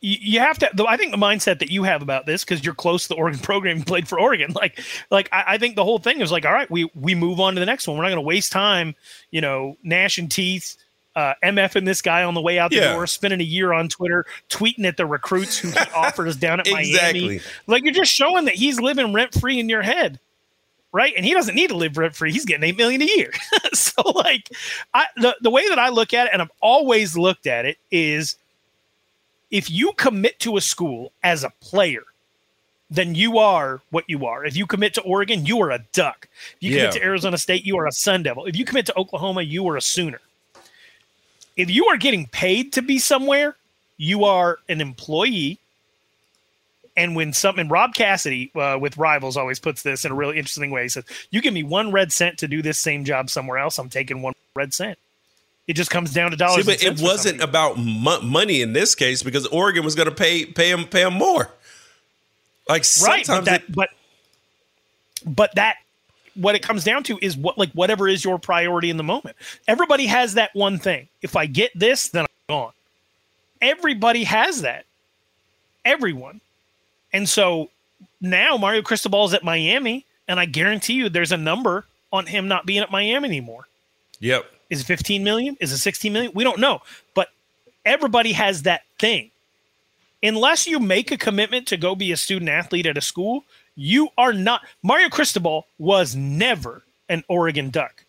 you, 0.00 0.16
you 0.18 0.40
have 0.40 0.58
to. 0.60 0.86
I 0.88 0.96
think 0.96 1.10
the 1.12 1.18
mindset 1.18 1.58
that 1.58 1.70
you 1.70 1.82
have 1.82 2.00
about 2.00 2.24
this, 2.24 2.42
because 2.42 2.64
you're 2.64 2.72
close 2.74 3.02
to 3.02 3.08
the 3.10 3.16
Oregon 3.16 3.38
program, 3.42 3.76
you 3.76 3.84
played 3.84 4.08
for 4.08 4.18
Oregon. 4.18 4.52
Like, 4.54 4.80
like 5.10 5.28
I, 5.30 5.44
I 5.48 5.58
think 5.58 5.76
the 5.76 5.84
whole 5.84 5.98
thing 5.98 6.22
is 6.22 6.32
like, 6.32 6.46
all 6.46 6.54
right, 6.54 6.70
we 6.70 6.90
we 6.94 7.14
move 7.14 7.38
on 7.38 7.52
to 7.52 7.60
the 7.60 7.66
next 7.66 7.86
one. 7.86 7.98
We're 7.98 8.02
not 8.04 8.08
going 8.08 8.22
to 8.22 8.26
waste 8.26 8.50
time, 8.50 8.94
you 9.30 9.42
know, 9.42 9.76
gnashing 9.82 10.30
teeth. 10.30 10.78
Uh, 11.14 11.34
MFing 11.44 11.84
this 11.84 12.00
guy 12.00 12.22
on 12.24 12.32
the 12.32 12.40
way 12.40 12.58
out 12.58 12.70
the 12.70 12.78
Yeah. 12.78 12.94
door, 12.94 13.06
spending 13.06 13.42
a 13.42 13.44
year 13.44 13.74
on 13.74 13.90
Twitter, 13.90 14.24
tweeting 14.48 14.86
at 14.86 14.96
the 14.96 15.04
recruits 15.04 15.58
who 15.58 15.68
he 15.68 15.76
offered 15.94 16.28
us 16.28 16.36
down 16.36 16.60
at 16.60 16.66
Exactly. 16.66 17.20
Miami. 17.20 17.40
Like 17.66 17.84
you're 17.84 17.92
just 17.92 18.10
showing 18.10 18.46
that 18.46 18.54
he's 18.54 18.80
living 18.80 19.12
rent 19.12 19.34
free 19.34 19.60
in 19.60 19.68
your 19.68 19.82
head 19.82 20.18
right? 20.92 21.12
And 21.16 21.24
he 21.24 21.32
doesn't 21.32 21.54
need 21.54 21.68
to 21.68 21.76
live 21.76 21.96
rent 21.96 22.14
free. 22.14 22.32
He's 22.32 22.44
getting 22.44 22.64
eight 22.64 22.76
million 22.76 23.02
a 23.02 23.06
year. 23.06 23.32
so 23.72 24.02
like, 24.10 24.50
I 24.94 25.06
the 25.16 25.36
the 25.40 25.50
way 25.50 25.68
that 25.68 25.78
I 25.78 25.88
look 25.88 26.14
at 26.14 26.26
it, 26.26 26.32
and 26.32 26.42
I've 26.42 26.52
always 26.60 27.16
looked 27.16 27.46
at 27.46 27.64
it, 27.64 27.78
is 27.90 28.36
if 29.50 29.70
you 29.70 29.92
commit 29.96 30.38
to 30.40 30.56
a 30.56 30.60
school 30.60 31.12
as 31.22 31.44
a 31.44 31.52
player, 31.60 32.02
then 32.90 33.14
you 33.14 33.38
are 33.38 33.80
what 33.90 34.04
you 34.08 34.26
are. 34.26 34.44
If 34.44 34.56
you 34.56 34.66
commit 34.66 34.94
to 34.94 35.02
Oregon, 35.02 35.46
you 35.46 35.60
are 35.62 35.70
a 35.70 35.80
Duck. 35.92 36.28
If 36.56 36.62
you 36.62 36.76
commit 36.76 36.92
to 36.92 37.02
Arizona 37.02 37.38
State, 37.38 37.64
you 37.64 37.78
are 37.78 37.86
a 37.86 37.92
Sun 37.92 38.22
Devil. 38.22 38.46
If 38.46 38.56
you 38.56 38.64
commit 38.64 38.86
to 38.86 38.98
Oklahoma, 38.98 39.42
you 39.42 39.66
are 39.68 39.76
a 39.76 39.82
Sooner. 39.82 40.20
If 41.56 41.70
you 41.70 41.86
are 41.86 41.96
getting 41.96 42.26
paid 42.26 42.72
to 42.74 42.82
be 42.82 42.98
somewhere, 42.98 43.56
you 43.98 44.24
are 44.24 44.58
an 44.68 44.80
employee 44.80 45.58
and 46.96 47.16
when 47.16 47.32
something 47.32 47.68
Rob 47.68 47.94
Cassidy 47.94 48.50
uh, 48.54 48.78
with 48.80 48.96
Rivals 48.98 49.36
always 49.36 49.58
puts 49.58 49.82
this 49.82 50.04
in 50.04 50.12
a 50.12 50.14
really 50.14 50.36
interesting 50.38 50.70
way. 50.70 50.82
He 50.82 50.88
says, 50.88 51.04
"You 51.30 51.40
give 51.40 51.54
me 51.54 51.62
one 51.62 51.90
red 51.92 52.12
cent 52.12 52.38
to 52.38 52.48
do 52.48 52.62
this 52.62 52.78
same 52.78 53.04
job 53.04 53.30
somewhere 53.30 53.58
else, 53.58 53.78
I'm 53.78 53.88
taking 53.88 54.22
one 54.22 54.34
red 54.54 54.74
cent." 54.74 54.98
It 55.68 55.74
just 55.74 55.90
comes 55.90 56.12
down 56.12 56.32
to 56.32 56.36
dollars. 56.36 56.64
See, 56.66 56.72
but 56.72 56.82
it 56.82 57.00
wasn't 57.00 57.40
about 57.40 57.78
mo- 57.78 58.20
money 58.20 58.62
in 58.62 58.72
this 58.72 58.94
case 58.94 59.22
because 59.22 59.46
Oregon 59.46 59.84
was 59.84 59.94
going 59.94 60.08
to 60.08 60.14
pay 60.14 60.44
pay 60.44 60.70
him 60.70 60.84
pay 60.84 61.02
him 61.02 61.14
more. 61.14 61.50
Like 62.68 62.82
right, 63.02 63.24
sometimes 63.24 63.26
but 63.26 63.44
that, 63.46 63.62
it- 63.62 63.74
but 63.74 63.88
but 65.24 65.54
that 65.54 65.76
what 66.34 66.54
it 66.54 66.62
comes 66.62 66.82
down 66.84 67.04
to 67.04 67.18
is 67.22 67.36
what 67.36 67.58
like 67.58 67.70
whatever 67.72 68.08
is 68.08 68.24
your 68.24 68.38
priority 68.38 68.90
in 68.90 68.96
the 68.96 69.02
moment. 69.04 69.36
Everybody 69.68 70.06
has 70.06 70.34
that 70.34 70.50
one 70.54 70.78
thing. 70.78 71.08
If 71.22 71.36
I 71.36 71.46
get 71.46 71.70
this, 71.74 72.08
then 72.08 72.22
I'm 72.24 72.28
gone. 72.48 72.72
Everybody 73.60 74.24
has 74.24 74.62
that. 74.62 74.84
Everyone. 75.84 76.40
And 77.12 77.28
so 77.28 77.70
now 78.20 78.56
Mario 78.56 78.82
Cristobal 78.82 79.24
is 79.26 79.34
at 79.34 79.44
Miami, 79.44 80.06
and 80.28 80.40
I 80.40 80.46
guarantee 80.46 80.94
you 80.94 81.08
there's 81.08 81.32
a 81.32 81.36
number 81.36 81.84
on 82.12 82.26
him 82.26 82.48
not 82.48 82.66
being 82.66 82.80
at 82.80 82.90
Miami 82.90 83.28
anymore. 83.28 83.66
Yep. 84.20 84.44
Is 84.70 84.80
it 84.80 84.84
15 84.84 85.24
million? 85.24 85.56
Is 85.60 85.72
it 85.72 85.78
16 85.78 86.12
million? 86.12 86.32
We 86.34 86.44
don't 86.44 86.60
know. 86.60 86.80
But 87.14 87.28
everybody 87.84 88.32
has 88.32 88.62
that 88.62 88.82
thing. 88.98 89.30
Unless 90.22 90.66
you 90.66 90.78
make 90.78 91.10
a 91.10 91.18
commitment 91.18 91.66
to 91.68 91.76
go 91.76 91.94
be 91.94 92.12
a 92.12 92.16
student 92.16 92.48
athlete 92.48 92.86
at 92.86 92.96
a 92.96 93.00
school, 93.00 93.44
you 93.74 94.08
are 94.16 94.32
not. 94.32 94.62
Mario 94.82 95.08
Cristobal 95.08 95.66
was 95.78 96.14
never 96.14 96.82
an 97.08 97.24
Oregon 97.28 97.70
Duck. 97.70 98.04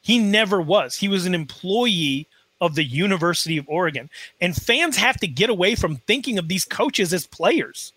He 0.00 0.18
never 0.18 0.60
was. 0.60 0.96
He 0.96 1.08
was 1.08 1.26
an 1.26 1.34
employee 1.34 2.26
of 2.60 2.74
the 2.74 2.84
University 2.84 3.58
of 3.58 3.68
Oregon. 3.68 4.08
And 4.40 4.56
fans 4.56 4.96
have 4.96 5.18
to 5.20 5.26
get 5.26 5.50
away 5.50 5.74
from 5.74 5.96
thinking 5.96 6.38
of 6.38 6.48
these 6.48 6.64
coaches 6.64 7.12
as 7.12 7.26
players 7.26 7.92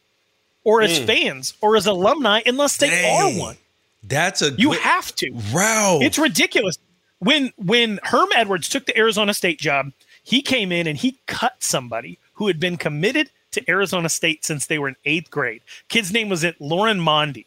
or 0.64 0.82
as 0.82 1.00
Mm. 1.00 1.06
fans 1.08 1.54
or 1.62 1.76
as 1.76 1.86
alumni 1.88 2.42
unless 2.46 2.78
they 2.78 2.90
Dang. 2.90 3.36
are 3.36 3.40
one. 3.40 3.58
That's 4.04 4.42
a 4.42 4.52
You 4.58 4.72
good- 4.72 4.80
have 4.80 5.16
to. 5.18 5.30
Wow. 5.54 6.00
It's 6.02 6.18
ridiculous. 6.18 6.78
When 7.20 7.54
when 7.58 8.00
Herm 8.04 8.30
Edwards 8.36 8.68
took 8.70 8.86
the 8.86 8.98
Arizona 8.98 9.34
State 9.34 9.60
job, 9.60 9.92
he 10.24 10.42
came 10.42 10.72
in 10.72 10.88
and 10.88 10.98
he 10.98 11.18
cut 11.28 11.64
somebody 11.64 12.18
who 12.34 12.48
had 12.48 12.60
been 12.60 12.78
committed 12.78 13.30
to 13.52 13.64
Arizona 13.70 14.10
State 14.10 14.44
since 14.46 14.66
they 14.66 14.80
were 14.80 14.88
in 14.88 14.96
eighth 15.06 15.30
grade. 15.30 15.62
Kid's 15.90 16.12
name 16.12 16.30
was 16.30 16.44
Lauren 16.60 17.00
Mondi. 17.00 17.46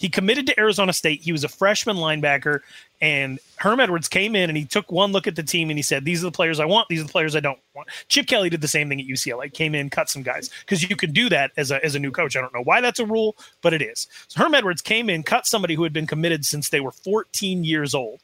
He 0.00 0.08
committed 0.08 0.46
to 0.46 0.58
Arizona 0.58 0.94
State. 0.94 1.20
He 1.20 1.30
was 1.30 1.44
a 1.44 1.48
freshman 1.48 1.96
linebacker, 1.96 2.60
and 3.02 3.38
Herm 3.56 3.80
Edwards 3.80 4.08
came 4.08 4.34
in 4.34 4.48
and 4.48 4.56
he 4.56 4.64
took 4.64 4.90
one 4.90 5.12
look 5.12 5.26
at 5.26 5.36
the 5.36 5.42
team 5.42 5.68
and 5.68 5.78
he 5.78 5.82
said, 5.82 6.06
"These 6.06 6.22
are 6.22 6.28
the 6.28 6.32
players 6.32 6.58
I 6.58 6.64
want. 6.64 6.88
These 6.88 7.00
are 7.00 7.04
the 7.04 7.12
players 7.12 7.36
I 7.36 7.40
don't 7.40 7.58
want." 7.74 7.88
Chip 8.08 8.26
Kelly 8.26 8.48
did 8.48 8.62
the 8.62 8.66
same 8.66 8.88
thing 8.88 8.98
at 8.98 9.06
UCLA. 9.06 9.50
Came 9.50 9.74
in, 9.74 9.90
cut 9.90 10.08
some 10.08 10.22
guys 10.22 10.48
because 10.60 10.82
you 10.82 10.96
can 10.96 11.12
do 11.12 11.28
that 11.28 11.52
as 11.58 11.70
a 11.70 11.84
as 11.84 11.94
a 11.94 11.98
new 11.98 12.10
coach. 12.10 12.34
I 12.34 12.40
don't 12.40 12.54
know 12.54 12.62
why 12.62 12.80
that's 12.80 12.98
a 12.98 13.04
rule, 13.04 13.36
but 13.60 13.74
it 13.74 13.82
is. 13.82 14.08
So 14.28 14.42
Herm 14.42 14.54
Edwards 14.54 14.80
came 14.80 15.10
in, 15.10 15.22
cut 15.22 15.46
somebody 15.46 15.74
who 15.74 15.82
had 15.82 15.92
been 15.92 16.06
committed 16.06 16.46
since 16.46 16.70
they 16.70 16.80
were 16.80 16.92
14 16.92 17.62
years 17.62 17.94
old, 17.94 18.20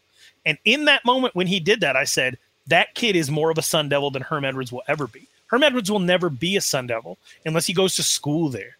and 0.46 0.56
in 0.64 0.86
that 0.86 1.04
moment 1.04 1.34
when 1.34 1.46
he 1.46 1.60
did 1.60 1.80
that, 1.80 1.94
I 1.94 2.04
said, 2.04 2.38
"That 2.66 2.94
kid 2.94 3.16
is 3.16 3.30
more 3.30 3.50
of 3.50 3.58
a 3.58 3.62
Sun 3.62 3.90
Devil 3.90 4.10
than 4.10 4.22
Herm 4.22 4.46
Edwards 4.46 4.72
will 4.72 4.82
ever 4.88 5.06
be." 5.06 5.28
Herm 5.48 5.62
Edwards 5.62 5.90
will 5.90 6.00
never 6.00 6.30
be 6.30 6.56
a 6.56 6.62
Sun 6.62 6.86
Devil 6.86 7.18
unless 7.44 7.66
he 7.66 7.74
goes 7.74 7.94
to 7.96 8.02
school 8.02 8.48
there 8.48 8.78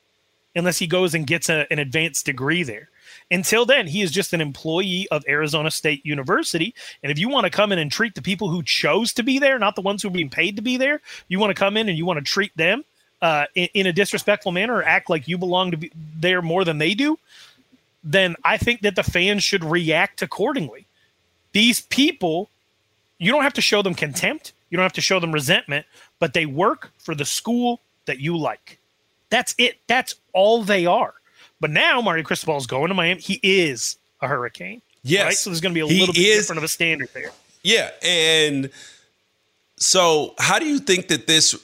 unless 0.57 0.79
he 0.79 0.87
goes 0.87 1.15
and 1.15 1.27
gets 1.27 1.49
a, 1.49 1.67
an 1.71 1.79
advanced 1.79 2.27
degree 2.27 2.63
there. 2.63 2.89
Until 3.31 3.67
then, 3.67 3.87
he 3.87 4.03
is 4.03 4.11
just 4.11 4.33
an 4.33 4.41
employee 4.41 5.07
of 5.11 5.25
Arizona 5.29 5.71
State 5.71 6.05
University. 6.07 6.75
And 7.03 7.11
if 7.11 7.19
you 7.19 7.29
want 7.29 7.45
to 7.45 7.51
come 7.51 7.73
in 7.73 7.79
and 7.79 7.91
treat 7.91 8.15
the 8.15 8.23
people 8.23 8.49
who 8.49 8.63
chose 8.63 9.13
to 9.15 9.23
be 9.23 9.39
there, 9.39 9.59
not 9.59 9.75
the 9.75 9.83
ones 9.83 10.03
who 10.03 10.09
are 10.09 10.13
being 10.13 10.31
paid 10.31 10.57
to 10.57 10.63
be 10.63 10.77
there, 10.77 11.01
you 11.29 11.39
want 11.39 11.51
to 11.51 11.55
come 11.55 11.77
in 11.77 11.89
and 11.89 11.99
you 11.99 12.07
want 12.07 12.19
to 12.19 12.25
treat 12.25 12.57
them 12.57 12.85
uh, 13.23 13.47
in, 13.55 13.69
in 13.75 13.87
a 13.87 13.93
disrespectful 13.93 14.53
manner 14.53 14.75
or 14.75 14.85
act 14.85 15.11
like 15.11 15.29
you 15.29 15.39
belong 15.39 15.71
to 15.71 15.77
be 15.77 15.91
there 15.95 16.43
more 16.43 16.65
than 16.65 16.79
they 16.79 16.95
do, 16.95 17.19
then 18.05 18.37
I 18.45 18.57
think 18.57 18.83
that 18.83 18.95
the 18.95 19.03
fans 19.03 19.43
should 19.43 19.65
react 19.65 20.23
accordingly. 20.23 20.87
These 21.53 21.81
people, 21.83 22.49
you 23.19 23.33
don't 23.33 23.43
have 23.43 23.55
to 23.55 23.61
show 23.61 23.83
them 23.83 23.95
contempt, 23.95 24.53
you 24.71 24.77
don't 24.77 24.85
have 24.85 24.93
to 24.95 25.01
show 25.01 25.19
them 25.19 25.33
resentment, 25.33 25.87
but 26.19 26.35
they 26.35 26.47
work 26.47 26.93
for 26.99 27.15
the 27.15 27.25
school 27.25 27.81
that 28.07 28.21
you 28.21 28.37
like. 28.37 28.79
That's 29.31 29.55
it. 29.59 29.79
That's 29.87 30.15
all 30.33 30.63
they 30.63 30.87
are. 30.87 31.15
But 31.61 31.71
now 31.71 32.01
Mario 32.01 32.23
Cristobal 32.25 32.57
is 32.57 32.67
going 32.67 32.89
to 32.89 32.95
Miami. 32.95 33.21
He 33.21 33.41
is 33.43 33.99
a 34.21 34.29
hurricane. 34.29 34.83
Yes. 35.03 35.25
Right? 35.25 35.35
So 35.35 35.51
there's 35.51 35.61
going 35.61 35.73
to 35.73 35.75
be 35.75 35.81
a 35.81 35.87
little 35.87 36.15
bit 36.15 36.23
is, 36.23 36.39
different 36.39 36.59
of 36.59 36.65
a 36.65 36.69
standard 36.69 37.09
there. 37.15 37.31
Yeah. 37.63 37.91
And 38.03 38.71
so 39.77 40.35
how 40.39 40.59
do 40.59 40.67
you 40.67 40.79
think 40.79 41.09
that 41.09 41.27
this 41.27 41.55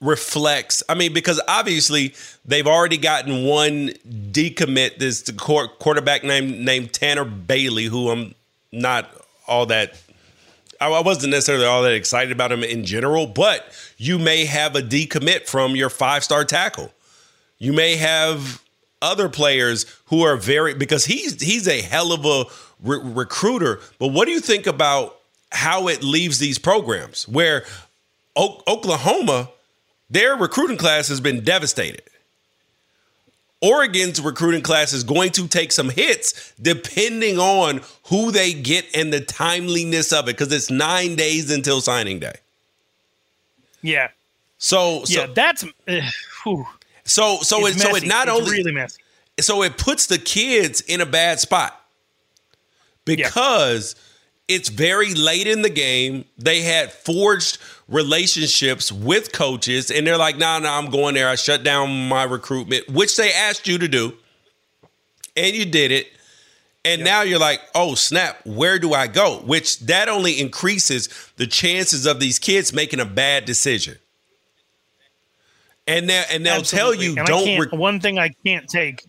reflects? 0.00 0.82
I 0.88 0.94
mean, 0.94 1.12
because 1.12 1.40
obviously 1.48 2.14
they've 2.44 2.66
already 2.66 2.98
gotten 2.98 3.44
one 3.44 3.88
decommit, 4.30 4.98
this 4.98 5.30
quarterback 5.30 6.24
named 6.24 6.58
named 6.60 6.92
Tanner 6.92 7.24
Bailey, 7.24 7.84
who 7.84 8.10
I'm 8.10 8.34
not 8.72 9.10
all 9.46 9.66
that 9.66 10.00
I 10.80 11.00
wasn't 11.00 11.32
necessarily 11.32 11.64
all 11.64 11.82
that 11.82 11.92
excited 11.92 12.32
about 12.32 12.52
him 12.52 12.62
in 12.62 12.84
general, 12.84 13.26
but 13.26 13.66
you 13.96 14.18
may 14.18 14.44
have 14.44 14.76
a 14.76 14.82
decommit 14.82 15.46
from 15.46 15.74
your 15.74 15.90
five 15.90 16.24
star 16.24 16.44
tackle. 16.44 16.92
You 17.58 17.72
may 17.72 17.96
have 17.96 18.62
other 19.02 19.28
players 19.28 19.86
who 20.06 20.22
are 20.22 20.36
very 20.36 20.74
because 20.74 21.04
he's 21.04 21.40
he's 21.40 21.66
a 21.68 21.80
hell 21.80 22.12
of 22.12 22.24
a 22.24 22.44
re- 22.82 23.00
recruiter. 23.02 23.80
But 23.98 24.08
what 24.08 24.26
do 24.26 24.32
you 24.32 24.40
think 24.40 24.66
about 24.66 25.16
how 25.50 25.88
it 25.88 26.02
leaves 26.02 26.38
these 26.38 26.58
programs 26.58 27.26
where 27.26 27.64
o- 28.36 28.62
Oklahoma, 28.68 29.50
their 30.10 30.36
recruiting 30.36 30.76
class 30.76 31.08
has 31.08 31.20
been 31.20 31.42
devastated. 31.42 32.02
Oregon's 33.60 34.20
recruiting 34.20 34.62
class 34.62 34.92
is 34.92 35.02
going 35.02 35.30
to 35.32 35.48
take 35.48 35.72
some 35.72 35.90
hits 35.90 36.52
depending 36.60 37.38
on 37.38 37.80
who 38.04 38.30
they 38.30 38.52
get 38.52 38.86
and 38.94 39.12
the 39.12 39.20
timeliness 39.20 40.12
of 40.12 40.28
it 40.28 40.36
because 40.36 40.52
it's 40.52 40.70
nine 40.70 41.16
days 41.16 41.50
until 41.50 41.80
signing 41.80 42.20
day. 42.20 42.36
Yeah. 43.82 44.08
So, 44.58 45.04
so 45.04 45.20
yeah, 45.20 45.26
that's 45.34 45.64
uh, 45.88 46.00
so 47.04 47.38
so 47.38 47.66
it's 47.66 47.76
it 47.76 47.80
so 47.80 47.96
it 47.96 48.06
not 48.06 48.28
it's 48.28 48.36
only 48.36 48.50
really 48.50 48.72
messy. 48.72 49.02
So 49.40 49.62
it 49.62 49.78
puts 49.78 50.06
the 50.06 50.18
kids 50.18 50.80
in 50.80 51.00
a 51.00 51.06
bad 51.06 51.40
spot 51.40 51.80
because 53.04 53.94
yeah. 53.96 54.07
It's 54.48 54.70
very 54.70 55.14
late 55.14 55.46
in 55.46 55.62
the 55.62 55.70
game. 55.70 56.24
They 56.38 56.62
had 56.62 56.90
forged 56.90 57.58
relationships 57.86 58.90
with 58.90 59.32
coaches, 59.32 59.90
and 59.90 60.06
they're 60.06 60.16
like, 60.16 60.38
"Nah, 60.38 60.58
nah, 60.58 60.78
I'm 60.78 60.90
going 60.90 61.14
there. 61.14 61.28
I 61.28 61.36
shut 61.36 61.62
down 61.62 62.08
my 62.08 62.24
recruitment," 62.24 62.88
which 62.88 63.16
they 63.16 63.32
asked 63.32 63.68
you 63.68 63.78
to 63.78 63.88
do, 63.88 64.14
and 65.36 65.54
you 65.54 65.66
did 65.66 65.92
it. 65.92 66.08
And 66.84 67.00
yep. 67.00 67.06
now 67.06 67.22
you're 67.22 67.38
like, 67.38 67.60
"Oh 67.74 67.94
snap! 67.94 68.40
Where 68.44 68.78
do 68.78 68.94
I 68.94 69.06
go?" 69.06 69.38
Which 69.38 69.80
that 69.80 70.08
only 70.08 70.40
increases 70.40 71.08
the 71.36 71.46
chances 71.46 72.06
of 72.06 72.18
these 72.18 72.38
kids 72.38 72.72
making 72.72 73.00
a 73.00 73.04
bad 73.04 73.44
decision. 73.44 73.98
And 75.86 76.10
and 76.10 76.44
they'll 76.44 76.60
Absolutely. 76.60 76.68
tell 76.68 76.94
you, 76.94 77.18
and 77.18 77.26
"Don't." 77.26 77.60
Rec- 77.60 77.72
one 77.72 78.00
thing 78.00 78.18
I 78.18 78.30
can't 78.44 78.68
take 78.68 79.04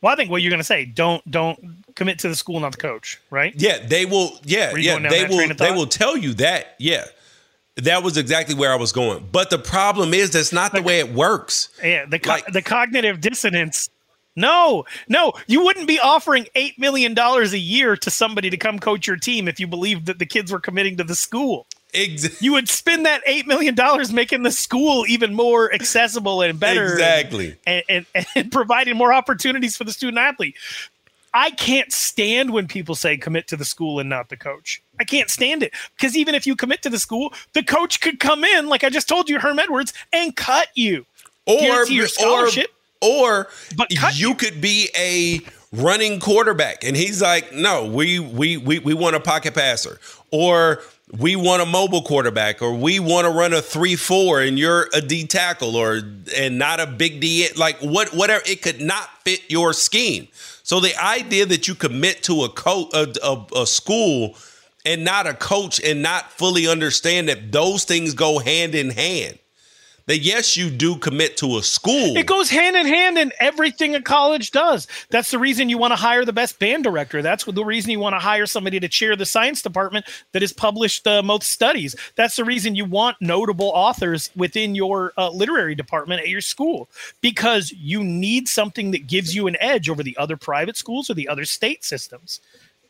well, 0.00 0.12
I 0.12 0.16
think 0.16 0.30
what 0.30 0.42
you're 0.42 0.50
going 0.50 0.60
to 0.60 0.64
say, 0.64 0.84
don't 0.84 1.28
don't 1.30 1.58
commit 1.98 2.20
to 2.20 2.28
the 2.28 2.34
school, 2.34 2.60
not 2.60 2.72
the 2.72 2.78
coach, 2.78 3.20
right? 3.30 3.52
Yeah, 3.56 3.84
they 3.86 4.06
will. 4.06 4.30
Yeah, 4.44 4.74
yeah, 4.76 4.98
they 4.98 5.26
will. 5.26 5.54
They 5.54 5.72
will 5.72 5.86
tell 5.86 6.16
you 6.16 6.32
that. 6.34 6.76
Yeah, 6.78 7.04
that 7.76 8.02
was 8.02 8.16
exactly 8.16 8.54
where 8.54 8.72
I 8.72 8.76
was 8.76 8.92
going. 8.92 9.28
But 9.30 9.50
the 9.50 9.58
problem 9.58 10.14
is 10.14 10.30
that's 10.30 10.52
not 10.52 10.72
the, 10.72 10.80
the 10.80 10.86
way 10.86 11.00
it 11.00 11.12
works. 11.12 11.68
Yeah, 11.82 12.06
the 12.06 12.18
co- 12.18 12.30
like, 12.30 12.46
the 12.46 12.62
cognitive 12.62 13.20
dissonance. 13.20 13.90
No, 14.36 14.84
no, 15.08 15.32
you 15.48 15.64
wouldn't 15.64 15.88
be 15.88 15.98
offering 15.98 16.46
eight 16.54 16.78
million 16.78 17.12
dollars 17.12 17.52
a 17.52 17.58
year 17.58 17.96
to 17.96 18.08
somebody 18.08 18.50
to 18.50 18.56
come 18.56 18.78
coach 18.78 19.06
your 19.06 19.16
team 19.16 19.48
if 19.48 19.58
you 19.58 19.66
believed 19.66 20.06
that 20.06 20.20
the 20.20 20.26
kids 20.26 20.52
were 20.52 20.60
committing 20.60 20.96
to 20.98 21.04
the 21.04 21.16
school. 21.16 21.66
Exactly. 21.92 22.44
You 22.44 22.52
would 22.52 22.68
spend 22.68 23.06
that 23.06 23.22
eight 23.26 23.46
million 23.46 23.74
dollars 23.74 24.12
making 24.12 24.44
the 24.44 24.52
school 24.52 25.06
even 25.08 25.34
more 25.34 25.72
accessible 25.72 26.42
and 26.42 26.60
better. 26.60 26.92
Exactly. 26.92 27.56
And, 27.66 27.82
and, 27.88 28.06
and, 28.14 28.26
and 28.36 28.52
providing 28.52 28.96
more 28.96 29.12
opportunities 29.12 29.76
for 29.76 29.84
the 29.84 29.92
student 29.92 30.18
athlete. 30.18 30.54
I 31.34 31.50
can't 31.50 31.92
stand 31.92 32.52
when 32.52 32.68
people 32.68 32.94
say 32.94 33.16
commit 33.16 33.46
to 33.48 33.56
the 33.56 33.64
school 33.64 34.00
and 34.00 34.08
not 34.08 34.28
the 34.28 34.36
coach. 34.36 34.82
I 34.98 35.04
can't 35.04 35.30
stand 35.30 35.62
it 35.62 35.72
because 35.96 36.16
even 36.16 36.34
if 36.34 36.46
you 36.46 36.56
commit 36.56 36.82
to 36.82 36.90
the 36.90 36.98
school, 36.98 37.32
the 37.52 37.62
coach 37.62 38.00
could 38.00 38.18
come 38.18 38.44
in, 38.44 38.68
like 38.68 38.84
I 38.84 38.90
just 38.90 39.08
told 39.08 39.28
you, 39.28 39.38
Herm 39.38 39.58
Edwards, 39.58 39.92
and 40.12 40.34
cut 40.34 40.68
you. 40.74 41.06
Or 41.46 41.86
your 41.86 42.08
scholarship. 42.08 42.70
Or, 43.00 43.40
or 43.40 43.48
but 43.76 43.90
you, 43.90 44.00
you 44.14 44.34
could 44.34 44.60
be 44.60 44.90
a 44.96 45.40
running 45.72 46.20
quarterback, 46.20 46.84
and 46.84 46.96
he's 46.96 47.22
like, 47.22 47.54
"No, 47.54 47.86
we 47.86 48.18
we 48.18 48.56
we 48.56 48.78
we 48.80 48.92
want 48.92 49.16
a 49.16 49.20
pocket 49.20 49.54
passer." 49.54 49.98
Or 50.30 50.82
we 51.16 51.36
want 51.36 51.62
a 51.62 51.66
mobile 51.66 52.02
quarterback 52.02 52.60
or 52.60 52.74
we 52.74 53.00
want 53.00 53.24
to 53.24 53.30
run 53.30 53.52
a 53.52 53.62
3-4 53.62 54.46
and 54.46 54.58
you're 54.58 54.88
a 54.92 55.00
D 55.00 55.26
tackle 55.26 55.74
or 55.74 56.02
and 56.36 56.58
not 56.58 56.80
a 56.80 56.86
big 56.86 57.20
D 57.20 57.48
like 57.56 57.78
what 57.78 58.14
whatever 58.14 58.42
it 58.46 58.60
could 58.60 58.80
not 58.80 59.08
fit 59.24 59.40
your 59.48 59.72
scheme. 59.72 60.28
So 60.68 60.80
the 60.80 60.94
idea 61.02 61.46
that 61.46 61.66
you 61.66 61.74
commit 61.74 62.24
to 62.24 62.44
a 62.44 62.50
coach 62.50 62.90
a, 62.92 63.10
a, 63.22 63.62
a 63.62 63.66
school 63.66 64.36
and 64.84 65.02
not 65.02 65.26
a 65.26 65.32
coach 65.32 65.80
and 65.82 66.02
not 66.02 66.30
fully 66.30 66.68
understand 66.68 67.30
that 67.30 67.50
those 67.50 67.84
things 67.84 68.12
go 68.12 68.38
hand 68.38 68.74
in 68.74 68.90
hand 68.90 69.38
that 70.08 70.18
yes, 70.18 70.56
you 70.56 70.70
do 70.70 70.96
commit 70.96 71.36
to 71.36 71.58
a 71.58 71.62
school. 71.62 72.16
It 72.16 72.26
goes 72.26 72.48
hand 72.48 72.76
in 72.76 72.86
hand 72.86 73.18
in 73.18 73.30
everything 73.38 73.94
a 73.94 74.02
college 74.02 74.50
does. 74.50 74.88
That's 75.10 75.30
the 75.30 75.38
reason 75.38 75.68
you 75.68 75.76
want 75.76 75.92
to 75.92 75.96
hire 75.96 76.24
the 76.24 76.32
best 76.32 76.58
band 76.58 76.82
director. 76.82 77.20
That's 77.20 77.44
the 77.44 77.64
reason 77.64 77.90
you 77.90 78.00
want 78.00 78.14
to 78.14 78.18
hire 78.18 78.46
somebody 78.46 78.80
to 78.80 78.88
chair 78.88 79.16
the 79.16 79.26
science 79.26 79.60
department 79.60 80.06
that 80.32 80.40
has 80.40 80.52
published 80.52 81.04
the 81.04 81.22
most 81.22 81.50
studies. 81.50 81.94
That's 82.16 82.36
the 82.36 82.44
reason 82.44 82.74
you 82.74 82.86
want 82.86 83.18
notable 83.20 83.70
authors 83.74 84.30
within 84.34 84.74
your 84.74 85.12
uh, 85.18 85.30
literary 85.30 85.74
department 85.74 86.22
at 86.22 86.28
your 86.28 86.40
school 86.40 86.88
because 87.20 87.70
you 87.72 88.02
need 88.02 88.48
something 88.48 88.92
that 88.92 89.06
gives 89.06 89.34
you 89.34 89.46
an 89.46 89.56
edge 89.60 89.90
over 89.90 90.02
the 90.02 90.16
other 90.16 90.38
private 90.38 90.78
schools 90.78 91.10
or 91.10 91.14
the 91.14 91.28
other 91.28 91.44
state 91.44 91.84
systems 91.84 92.40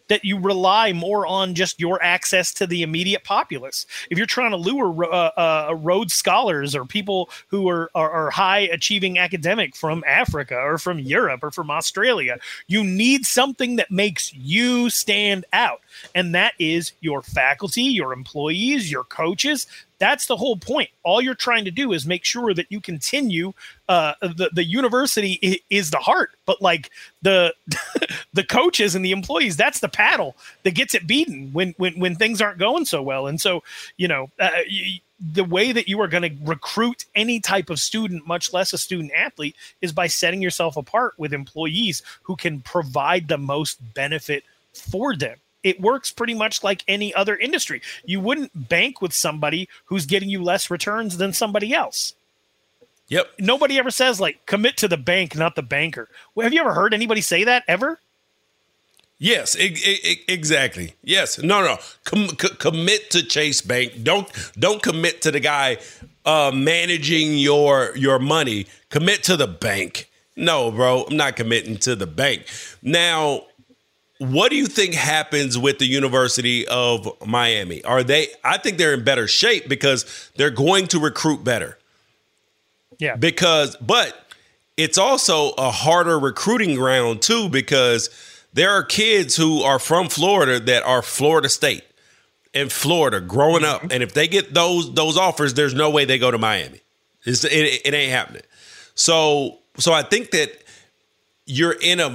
that 0.09 0.25
you 0.25 0.39
rely 0.39 0.93
more 0.93 1.27
on 1.27 1.55
just 1.55 1.81
your 1.81 2.03
access 2.03 2.53
to 2.55 2.67
the 2.67 2.83
immediate 2.83 3.25
populace. 3.25 3.87
If 4.11 4.19
you're 4.19 4.27
trying 4.27 4.51
to 4.51 4.57
lure 4.57 5.05
uh, 5.05 5.31
uh, 5.37 5.75
Rhodes 5.75 6.15
scholars 6.15 6.75
or 6.75 6.85
people 6.85 7.31
who 7.49 7.69
are, 7.69 7.91
are, 7.95 8.11
are 8.11 8.31
high 8.31 8.61
achieving 8.61 9.19
academic 9.19 9.77
from 9.77 10.05
Africa 10.07 10.57
or 10.57 10.79
from 10.79 10.99
Europe 10.99 11.43
or 11.43 11.51
from 11.51 11.71
Australia, 11.71 12.39
you 12.67 12.83
need 12.85 13.27
something 13.27 13.77
that 13.77 13.91
makes 13.91 14.33
you 14.35 14.91
stand 14.91 15.45
out. 15.53 15.81
And 16.15 16.35
that 16.35 16.55
is 16.59 16.93
your 17.01 17.23
faculty, 17.23 17.83
your 17.83 18.13
employees, 18.13 18.91
your 18.91 19.05
coaches. 19.05 19.67
That's 19.99 20.27
the 20.27 20.37
whole 20.37 20.57
point. 20.57 20.91
All 21.03 21.21
you're 21.21 21.35
trying 21.35 21.65
to 21.65 21.71
do 21.71 21.93
is 21.93 22.07
make 22.07 22.25
sure 22.25 22.55
that 22.55 22.71
you 22.71 22.81
continue. 22.81 23.53
Uh, 23.89 24.15
the 24.21 24.51
the 24.53 24.65
university 24.65 25.63
is 25.71 25.91
the 25.91 25.99
heart, 25.99 26.31
but 26.47 26.63
like 26.63 26.91
the 27.23 27.55
the 28.33 28.45
coaches 28.45 28.95
and 28.95 29.05
the 29.05 29.13
employees, 29.13 29.57
that's 29.57 29.81
the 29.81 29.89
paddle 29.89 30.37
that 30.63 30.75
gets 30.75 30.95
it 30.95 31.07
beaten 31.07 31.51
when 31.53 31.75
when 31.79 31.99
when 31.99 32.15
things 32.15 32.41
aren't 32.41 32.59
going 32.59 32.85
so 32.85 33.03
well. 33.03 33.27
And 33.27 33.41
so 33.41 33.63
you 33.97 34.09
know. 34.09 34.31
Uh, 34.39 34.51
you, 34.69 35.01
the 35.21 35.43
way 35.43 35.73
that 35.73 35.89
you 35.89 36.01
are 36.01 36.07
going 36.07 36.23
to 36.23 36.45
recruit 36.45 37.05
any 37.17 37.41
type 37.41 37.71
of 37.71 37.81
student, 37.81 38.25
much 38.25 38.53
less 38.53 38.73
a 38.73 38.79
student 38.79 39.11
athlete, 39.17 39.57
is 39.81 39.91
by 39.91 40.07
setting 40.07 40.41
yourself 40.41 40.77
apart 40.77 41.15
with 41.19 41.33
employees 41.33 42.05
who 42.23 42.37
can 42.37 42.61
provide 42.61 43.27
the 43.27 43.37
most 43.37 43.81
benefit 43.95 44.45
for 44.73 45.17
them 45.17 45.37
it 45.63 45.81
works 45.81 46.11
pretty 46.11 46.35
much 46.35 46.63
like 46.63 46.85
any 46.87 47.15
other 47.15 47.37
industry. 47.37 47.83
You 48.05 48.21
wouldn't 48.21 48.69
bank 48.69 49.03
with 49.03 49.13
somebody 49.13 49.69
who's 49.87 50.07
getting 50.07 50.29
you 50.29 50.43
less 50.43 50.71
returns 50.71 51.17
than 51.17 51.33
somebody 51.33 51.73
else. 51.75 52.15
Yep. 53.09 53.27
Nobody 53.39 53.79
ever 53.79 53.91
says 53.91 54.21
like 54.21 54.45
commit 54.47 54.77
to 54.79 54.89
the 54.89 54.97
bank, 54.97 55.35
not 55.35 55.57
the 55.57 55.63
banker. 55.63 56.09
Well, 56.35 56.45
have 56.45 56.53
you 56.53 56.61
ever 56.61 56.75
heard 56.75 56.93
anybody 56.95 57.21
say 57.21 57.45
that 57.45 57.65
ever? 57.67 57.99
Yes, 59.21 59.57
exactly. 59.59 60.95
Yes, 61.03 61.43
no, 61.43 61.61
no. 61.65 61.79
Com- 62.05 62.29
c- 62.29 62.55
commit 62.59 63.11
to 63.11 63.25
Chase 63.25 63.61
Bank. 63.61 64.05
Don't 64.05 64.29
don't 64.57 64.81
commit 64.81 65.23
to 65.23 65.33
the 65.33 65.41
guy 65.41 65.79
uh, 66.25 66.53
managing 66.55 67.37
your 67.37 67.97
your 67.97 68.21
money. 68.21 68.67
Commit 68.91 69.25
to 69.25 69.37
the 69.37 69.49
bank. 69.49 70.09
No, 70.37 70.71
bro, 70.71 71.05
I'm 71.11 71.17
not 71.17 71.35
committing 71.35 71.79
to 71.79 71.97
the 71.97 72.07
bank. 72.07 72.47
Now, 72.81 73.47
what 74.19 74.51
do 74.51 74.57
you 74.57 74.67
think 74.67 74.95
happens 74.95 75.57
with 75.57 75.79
the 75.79 75.87
University 75.87 76.67
of 76.67 77.09
Miami? 77.25 77.83
Are 77.85 78.03
they 78.03 78.29
I 78.45 78.59
think 78.59 78.77
they're 78.77 78.95
in 78.95 79.05
better 79.05 79.29
shape 79.29 79.69
because 79.69 80.31
they're 80.37 80.51
going 80.51 80.89
to 80.89 80.99
recruit 80.99 81.45
better. 81.45 81.79
Yeah. 82.99 83.17
Because 83.17 83.77
but 83.77 84.27
it's 84.77 84.99
also 84.99 85.51
a 85.57 85.71
harder 85.71 86.19
recruiting 86.19 86.75
ground 86.75 87.23
too 87.23 87.49
because 87.49 88.11
there 88.53 88.71
are 88.71 88.83
kids 88.83 89.37
who 89.37 89.63
are 89.63 89.79
from 89.79 90.09
Florida 90.09 90.59
that 90.59 90.83
are 90.83 91.03
Florida 91.03 91.49
State 91.49 91.85
in 92.53 92.69
Florida 92.69 93.21
growing 93.21 93.65
up 93.65 93.83
mm-hmm. 93.83 93.93
and 93.93 94.03
if 94.03 94.15
they 94.15 94.27
get 94.27 94.53
those 94.53 94.93
those 94.95 95.17
offers 95.17 95.55
there's 95.55 95.75
no 95.75 95.91
way 95.91 96.05
they 96.05 96.19
go 96.19 96.31
to 96.31 96.39
Miami. 96.39 96.81
It's, 97.25 97.45
it, 97.45 97.83
it 97.85 97.95
ain't 97.95 98.11
happening. 98.11 98.43
So 98.97 99.59
so 99.77 99.93
I 99.93 100.03
think 100.03 100.33
that 100.33 100.51
you're 101.49 101.77
in 101.81 101.99
a 101.99 102.11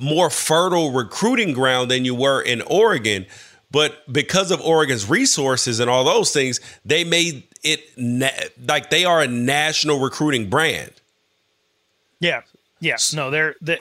more 0.00 0.30
fertile 0.30 0.92
recruiting 0.92 1.52
ground 1.52 1.90
than 1.90 2.04
you 2.04 2.14
were 2.14 2.40
in 2.40 2.62
Oregon. 2.62 3.26
But 3.70 4.10
because 4.10 4.52
of 4.52 4.60
Oregon's 4.60 5.08
resources 5.08 5.80
and 5.80 5.90
all 5.90 6.04
those 6.04 6.32
things, 6.32 6.60
they 6.84 7.02
made 7.02 7.42
it 7.64 7.80
na- 7.96 8.30
like 8.66 8.90
they 8.90 9.04
are 9.04 9.20
a 9.20 9.26
national 9.26 9.98
recruiting 9.98 10.48
brand. 10.48 10.92
Yeah. 12.20 12.42
Yeah. 12.80 12.96
No, 13.12 13.30
they're 13.30 13.56
that. 13.62 13.80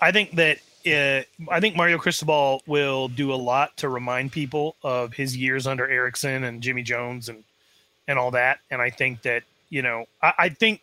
I 0.00 0.12
think 0.12 0.36
that 0.36 0.58
uh, 0.86 1.24
I 1.50 1.58
think 1.58 1.74
Mario 1.74 1.98
Cristobal 1.98 2.62
will 2.66 3.08
do 3.08 3.32
a 3.32 3.34
lot 3.34 3.76
to 3.78 3.88
remind 3.88 4.30
people 4.30 4.76
of 4.84 5.12
his 5.12 5.36
years 5.36 5.66
under 5.66 5.88
Erickson 5.88 6.44
and 6.44 6.62
Jimmy 6.62 6.82
Jones 6.82 7.28
and 7.28 7.42
and 8.06 8.18
all 8.18 8.30
that. 8.30 8.60
And 8.70 8.80
I 8.80 8.90
think 8.90 9.22
that 9.22 9.42
you 9.70 9.82
know, 9.82 10.06
I, 10.22 10.32
I 10.38 10.48
think 10.50 10.82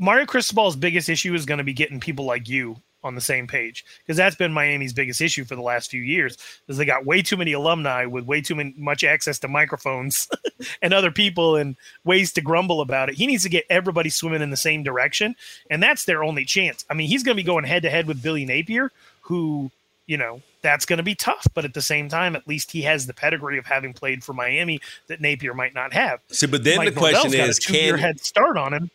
Mario 0.00 0.24
Cristobal's 0.24 0.76
biggest 0.76 1.10
issue 1.10 1.34
is 1.34 1.44
going 1.44 1.58
to 1.58 1.64
be 1.64 1.74
getting 1.74 2.00
people 2.00 2.24
like 2.24 2.48
you 2.48 2.76
on 3.04 3.14
the 3.14 3.20
same 3.20 3.46
page 3.46 3.84
because 3.98 4.16
that's 4.16 4.34
been 4.34 4.52
Miami's 4.52 4.94
biggest 4.94 5.20
issue 5.20 5.44
for 5.44 5.54
the 5.54 5.62
last 5.62 5.90
few 5.90 6.00
years 6.00 6.38
is 6.68 6.78
they 6.78 6.86
got 6.86 7.04
way 7.04 7.20
too 7.20 7.36
many 7.36 7.52
alumni 7.52 8.06
with 8.06 8.24
way 8.24 8.40
too 8.40 8.54
many, 8.54 8.74
much 8.78 9.04
access 9.04 9.38
to 9.38 9.48
microphones 9.48 10.28
and 10.82 10.94
other 10.94 11.10
people 11.10 11.56
and 11.56 11.76
ways 12.04 12.32
to 12.32 12.40
grumble 12.40 12.80
about 12.80 13.10
it. 13.10 13.14
He 13.14 13.26
needs 13.26 13.42
to 13.42 13.50
get 13.50 13.66
everybody 13.68 14.08
swimming 14.08 14.40
in 14.40 14.50
the 14.50 14.56
same 14.56 14.82
direction 14.82 15.36
and 15.70 15.82
that's 15.82 16.06
their 16.06 16.24
only 16.24 16.46
chance. 16.46 16.84
I 16.88 16.94
mean, 16.94 17.08
he's 17.08 17.22
going 17.22 17.36
to 17.36 17.42
be 17.42 17.46
going 17.46 17.64
head 17.64 17.82
to 17.82 17.90
head 17.90 18.06
with 18.06 18.22
Billy 18.22 18.46
Napier 18.46 18.90
who, 19.22 19.70
you 20.06 20.16
know, 20.16 20.40
that's 20.62 20.86
going 20.86 20.98
to 20.98 21.02
be 21.02 21.14
tough, 21.14 21.46
but 21.54 21.66
at 21.66 21.74
the 21.74 21.82
same 21.82 22.08
time 22.08 22.36
at 22.36 22.48
least 22.48 22.70
he 22.72 22.82
has 22.82 23.06
the 23.06 23.14
pedigree 23.14 23.58
of 23.58 23.66
having 23.66 23.92
played 23.92 24.24
for 24.24 24.32
Miami 24.32 24.80
that 25.08 25.20
Napier 25.20 25.52
might 25.52 25.74
not 25.74 25.92
have. 25.92 26.20
See, 26.30 26.46
but 26.46 26.64
then 26.64 26.78
Mike 26.78 26.94
the 26.94 27.00
question 27.00 27.34
is 27.34 27.58
can 27.58 27.98
head 27.98 28.20
start 28.20 28.56
on 28.56 28.72
him. 28.72 28.90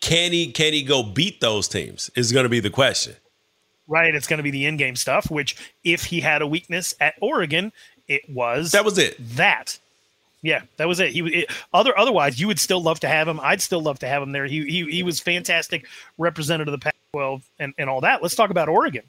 Can 0.00 0.32
he 0.32 0.50
can 0.50 0.72
he 0.72 0.82
go 0.82 1.02
beat 1.02 1.40
those 1.40 1.68
teams? 1.68 2.10
Is 2.14 2.32
going 2.32 2.44
to 2.44 2.48
be 2.50 2.60
the 2.60 2.70
question 2.70 3.16
right? 3.90 4.14
It's 4.14 4.26
going 4.26 4.38
to 4.38 4.42
be 4.42 4.52
the 4.52 4.64
in-game 4.64 4.96
stuff. 4.96 5.30
Which, 5.30 5.56
if 5.84 6.04
he 6.04 6.20
had 6.20 6.40
a 6.40 6.46
weakness 6.46 6.94
at 7.00 7.14
Oregon, 7.20 7.72
it 8.08 8.22
was 8.30 8.72
that 8.72 8.84
was 8.84 8.96
it. 8.96 9.16
That, 9.36 9.78
yeah, 10.40 10.62
that 10.78 10.88
was 10.88 11.00
it. 11.00 11.10
He 11.10 11.20
it, 11.20 11.50
other 11.74 11.96
otherwise, 11.98 12.40
you 12.40 12.46
would 12.46 12.58
still 12.58 12.82
love 12.82 13.00
to 13.00 13.08
have 13.08 13.28
him. 13.28 13.38
I'd 13.42 13.60
still 13.60 13.82
love 13.82 13.98
to 13.98 14.08
have 14.08 14.22
him 14.22 14.32
there. 14.32 14.46
He 14.46 14.64
he, 14.64 14.90
he 14.90 15.02
was 15.02 15.20
fantastic 15.20 15.86
representative 16.16 16.72
of 16.72 16.80
the 16.80 16.84
Pac-12 16.84 17.42
and 17.58 17.74
and 17.76 17.90
all 17.90 18.00
that. 18.00 18.22
Let's 18.22 18.36
talk 18.36 18.50
about 18.50 18.70
Oregon. 18.70 19.02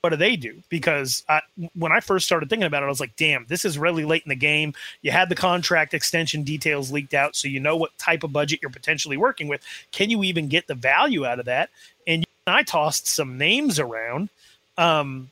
What 0.00 0.10
do 0.10 0.16
they 0.16 0.36
do? 0.36 0.62
Because 0.70 1.24
I, 1.28 1.42
when 1.74 1.92
I 1.92 2.00
first 2.00 2.24
started 2.24 2.48
thinking 2.48 2.66
about 2.66 2.82
it, 2.82 2.86
I 2.86 2.88
was 2.88 3.00
like, 3.00 3.16
"Damn, 3.16 3.44
this 3.48 3.66
is 3.66 3.78
really 3.78 4.04
late 4.04 4.22
in 4.24 4.30
the 4.30 4.34
game." 4.34 4.72
You 5.02 5.10
had 5.10 5.28
the 5.28 5.34
contract 5.34 5.92
extension 5.92 6.42
details 6.42 6.90
leaked 6.90 7.12
out, 7.12 7.36
so 7.36 7.48
you 7.48 7.60
know 7.60 7.76
what 7.76 7.96
type 7.98 8.24
of 8.24 8.32
budget 8.32 8.60
you're 8.62 8.70
potentially 8.70 9.18
working 9.18 9.46
with. 9.46 9.62
Can 9.92 10.08
you 10.08 10.22
even 10.24 10.48
get 10.48 10.66
the 10.66 10.74
value 10.74 11.26
out 11.26 11.38
of 11.38 11.44
that? 11.44 11.68
And 12.06 12.24
I 12.46 12.62
tossed 12.62 13.08
some 13.08 13.36
names 13.36 13.78
around, 13.78 14.30
um, 14.78 15.30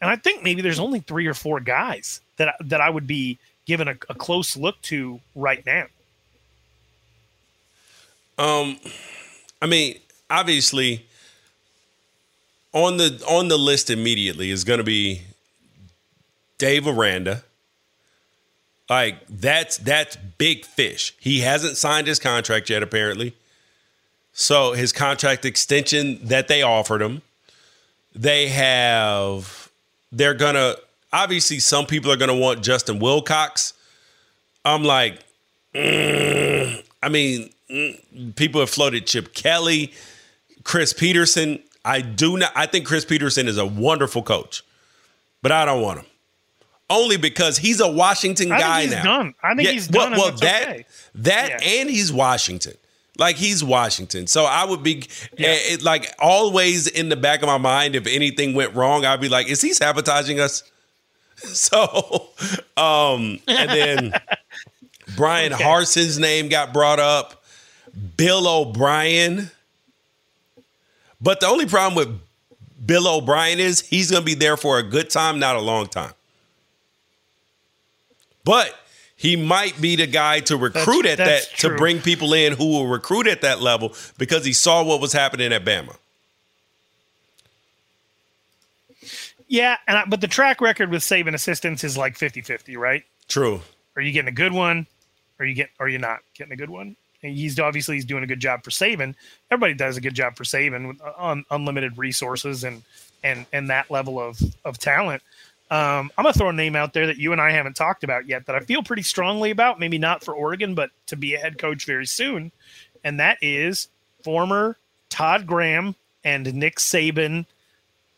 and 0.00 0.10
I 0.10 0.16
think 0.16 0.42
maybe 0.42 0.60
there's 0.60 0.80
only 0.80 1.00
three 1.00 1.28
or 1.28 1.34
four 1.34 1.60
guys 1.60 2.20
that 2.36 2.56
that 2.60 2.80
I 2.80 2.90
would 2.90 3.06
be 3.06 3.38
given 3.64 3.86
a, 3.86 3.96
a 4.08 4.14
close 4.14 4.56
look 4.56 4.80
to 4.82 5.20
right 5.36 5.64
now. 5.64 5.86
Um, 8.38 8.80
I 9.62 9.66
mean, 9.66 10.00
obviously, 10.28 11.06
on 12.72 12.96
the 12.96 13.22
on 13.28 13.48
the 13.48 13.58
list 13.58 13.90
immediately 13.90 14.50
is 14.50 14.64
going 14.64 14.78
to 14.78 14.84
be 14.84 15.22
Dave 16.58 16.86
Aranda. 16.86 17.42
Like 18.88 19.26
that's 19.28 19.78
that's 19.78 20.16
big 20.36 20.64
fish. 20.64 21.14
He 21.20 21.40
hasn't 21.40 21.76
signed 21.76 22.06
his 22.06 22.18
contract 22.18 22.68
yet, 22.70 22.82
apparently. 22.82 23.34
So 24.32 24.72
his 24.72 24.92
contract 24.92 25.44
extension 25.44 26.18
that 26.22 26.48
they 26.48 26.62
offered 26.62 27.02
him, 27.02 27.22
they 28.14 28.48
have, 28.48 29.70
they're 30.12 30.34
gonna 30.34 30.74
obviously 31.12 31.58
some 31.60 31.86
people 31.86 32.10
are 32.10 32.16
gonna 32.16 32.34
want 32.34 32.62
Justin 32.62 32.98
Wilcox. 32.98 33.74
I'm 34.64 34.82
like, 34.82 35.18
mm, 35.74 36.82
I 37.02 37.08
mean, 37.08 37.50
mm, 37.70 38.34
people 38.36 38.60
have 38.60 38.70
floated 38.70 39.06
Chip 39.06 39.34
Kelly, 39.34 39.92
Chris 40.64 40.92
Petersen. 40.92 41.62
I 41.84 42.00
do 42.00 42.36
not. 42.36 42.52
I 42.54 42.66
think 42.66 42.86
Chris 42.86 43.04
Petersen 43.04 43.48
is 43.48 43.58
a 43.58 43.66
wonderful 43.66 44.22
coach, 44.22 44.62
but 45.42 45.52
I 45.52 45.64
don't 45.64 45.82
want 45.82 46.00
him 46.00 46.06
only 46.90 47.16
because 47.16 47.56
he's 47.56 47.80
a 47.80 47.90
Washington 47.90 48.48
guy 48.48 48.82
he's 48.82 48.90
now. 48.90 49.02
Done. 49.04 49.34
I 49.42 49.54
think 49.54 49.68
yeah, 49.68 49.72
he's 49.72 49.88
done. 49.88 50.12
Well, 50.12 50.20
well 50.20 50.36
that 50.38 50.68
okay. 50.68 50.86
that 51.14 51.48
yeah. 51.48 51.80
and 51.80 51.88
he's 51.88 52.12
Washington. 52.12 52.74
Like 53.16 53.36
he's 53.36 53.62
Washington. 53.62 54.26
So 54.26 54.44
I 54.44 54.64
would 54.64 54.82
be 54.82 55.04
yeah. 55.38 55.48
it, 55.52 55.82
like 55.82 56.12
always 56.18 56.86
in 56.86 57.08
the 57.08 57.16
back 57.16 57.42
of 57.42 57.46
my 57.46 57.58
mind, 57.58 57.94
if 57.94 58.06
anything 58.06 58.54
went 58.54 58.74
wrong, 58.74 59.04
I'd 59.04 59.20
be 59.20 59.28
like, 59.28 59.48
is 59.48 59.62
he 59.62 59.72
sabotaging 59.72 60.40
us? 60.40 60.64
So, 61.42 62.28
um, 62.76 63.38
and 63.48 63.70
then 63.70 64.12
Brian 65.16 65.54
okay. 65.54 65.64
Harsin's 65.64 66.18
name 66.18 66.50
got 66.50 66.74
brought 66.74 67.00
up, 67.00 67.42
Bill 68.18 68.46
O'Brien. 68.46 69.50
But 71.20 71.40
the 71.40 71.46
only 71.46 71.66
problem 71.66 71.94
with 71.94 72.20
Bill 72.86 73.06
O'Brien 73.06 73.58
is 73.58 73.80
he's 73.80 74.10
going 74.10 74.22
to 74.22 74.26
be 74.26 74.34
there 74.34 74.56
for 74.56 74.78
a 74.78 74.82
good 74.82 75.10
time, 75.10 75.38
not 75.38 75.56
a 75.56 75.60
long 75.60 75.86
time. 75.86 76.12
But 78.44 78.74
he 79.16 79.36
might 79.36 79.78
be 79.80 79.96
the 79.96 80.06
guy 80.06 80.40
to 80.40 80.56
recruit 80.56 81.02
that's, 81.02 81.20
at 81.20 81.24
that's 81.24 81.48
that 81.48 81.56
true. 81.56 81.70
to 81.70 81.76
bring 81.76 82.00
people 82.00 82.32
in 82.32 82.54
who 82.54 82.66
will 82.68 82.86
recruit 82.86 83.26
at 83.26 83.42
that 83.42 83.60
level 83.60 83.94
because 84.16 84.44
he 84.46 84.52
saw 84.54 84.82
what 84.82 85.00
was 85.00 85.12
happening 85.12 85.52
at 85.52 85.64
Bama. 85.64 85.96
Yeah, 89.46 89.76
and 89.86 89.98
I, 89.98 90.04
but 90.06 90.20
the 90.20 90.28
track 90.28 90.60
record 90.60 90.90
with 90.90 91.02
Saban 91.02 91.34
assistants 91.34 91.82
is 91.84 91.98
like 91.98 92.16
50-50, 92.16 92.78
right? 92.78 93.04
True. 93.28 93.60
Are 93.96 94.00
you 94.00 94.12
getting 94.12 94.28
a 94.28 94.32
good 94.32 94.52
one? 94.52 94.86
Are 95.38 95.44
you 95.44 95.54
get 95.54 95.70
are 95.78 95.88
you 95.88 95.98
not 95.98 96.20
getting 96.34 96.52
a 96.52 96.56
good 96.56 96.70
one? 96.70 96.96
He's 97.22 97.58
obviously 97.58 97.96
he's 97.96 98.04
doing 98.04 98.22
a 98.22 98.26
good 98.26 98.40
job 98.40 98.64
for 98.64 98.70
Saban. 98.70 99.14
Everybody 99.50 99.74
does 99.74 99.96
a 99.96 100.00
good 100.00 100.14
job 100.14 100.36
for 100.36 100.44
Saban 100.44 100.88
with 100.88 101.00
un, 101.18 101.44
unlimited 101.50 101.98
resources 101.98 102.64
and 102.64 102.82
and 103.22 103.46
and 103.52 103.70
that 103.70 103.90
level 103.90 104.18
of 104.18 104.40
of 104.64 104.78
talent. 104.78 105.22
Um, 105.70 106.10
I'm 106.16 106.24
gonna 106.24 106.32
throw 106.32 106.48
a 106.48 106.52
name 106.52 106.74
out 106.74 106.94
there 106.94 107.06
that 107.06 107.18
you 107.18 107.32
and 107.32 107.40
I 107.40 107.52
haven't 107.52 107.76
talked 107.76 108.04
about 108.04 108.26
yet 108.26 108.46
that 108.46 108.56
I 108.56 108.60
feel 108.60 108.82
pretty 108.82 109.02
strongly 109.02 109.50
about. 109.50 109.78
Maybe 109.78 109.98
not 109.98 110.24
for 110.24 110.34
Oregon, 110.34 110.74
but 110.74 110.90
to 111.06 111.16
be 111.16 111.34
a 111.34 111.38
head 111.38 111.58
coach 111.58 111.84
very 111.84 112.06
soon, 112.06 112.52
and 113.04 113.20
that 113.20 113.38
is 113.42 113.88
former 114.24 114.76
Todd 115.10 115.46
Graham 115.46 115.94
and 116.24 116.52
Nick 116.54 116.76
Saban 116.76 117.46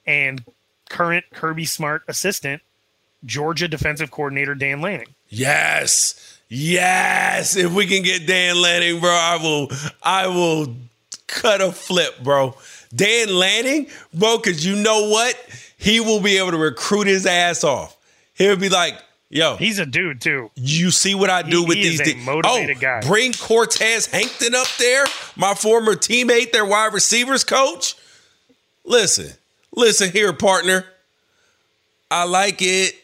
and 0.06 0.44
current 0.88 1.24
Kirby 1.32 1.64
Smart 1.64 2.02
assistant 2.08 2.62
Georgia 3.24 3.68
defensive 3.68 4.10
coordinator 4.10 4.54
Dan 4.54 4.80
Lanning. 4.80 5.14
Yes, 5.28 6.31
yes. 6.52 7.56
If 7.56 7.72
we 7.72 7.86
can 7.86 8.02
get 8.02 8.26
Dan 8.26 8.60
Lanning, 8.60 9.00
bro, 9.00 9.10
I 9.10 9.38
will. 9.42 9.70
I 10.02 10.26
will 10.26 10.74
cut 11.26 11.60
a 11.60 11.72
flip, 11.72 12.22
bro. 12.22 12.56
Dan 12.94 13.34
Lanning, 13.34 13.88
bro, 14.12 14.36
because 14.38 14.64
you 14.64 14.76
know 14.76 15.08
what? 15.08 15.36
he 15.82 15.98
will 15.98 16.20
be 16.20 16.38
able 16.38 16.52
to 16.52 16.56
recruit 16.56 17.08
his 17.08 17.26
ass 17.26 17.64
off. 17.64 17.96
He'll 18.34 18.56
be 18.56 18.68
like, 18.68 18.94
yo. 19.30 19.56
He's 19.56 19.80
a 19.80 19.86
dude 19.86 20.20
too. 20.20 20.50
You 20.54 20.92
see 20.92 21.16
what 21.16 21.28
I 21.28 21.42
do 21.42 21.62
he, 21.62 21.66
with 21.66 21.76
he 21.76 21.82
these 21.82 22.00
things. 22.00 22.24
Motivated 22.24 22.76
oh, 22.76 22.80
guy. 22.80 23.00
Bring 23.00 23.32
Cortez 23.32 24.06
Hankton 24.06 24.54
up 24.54 24.68
there, 24.78 25.04
my 25.34 25.54
former 25.54 25.94
teammate, 25.94 26.52
their 26.52 26.64
wide 26.64 26.94
receivers 26.94 27.42
coach. 27.42 27.96
Listen, 28.84 29.32
listen 29.74 30.12
here, 30.12 30.32
partner. 30.32 30.84
I 32.12 32.24
like 32.24 32.62
it. 32.62 32.94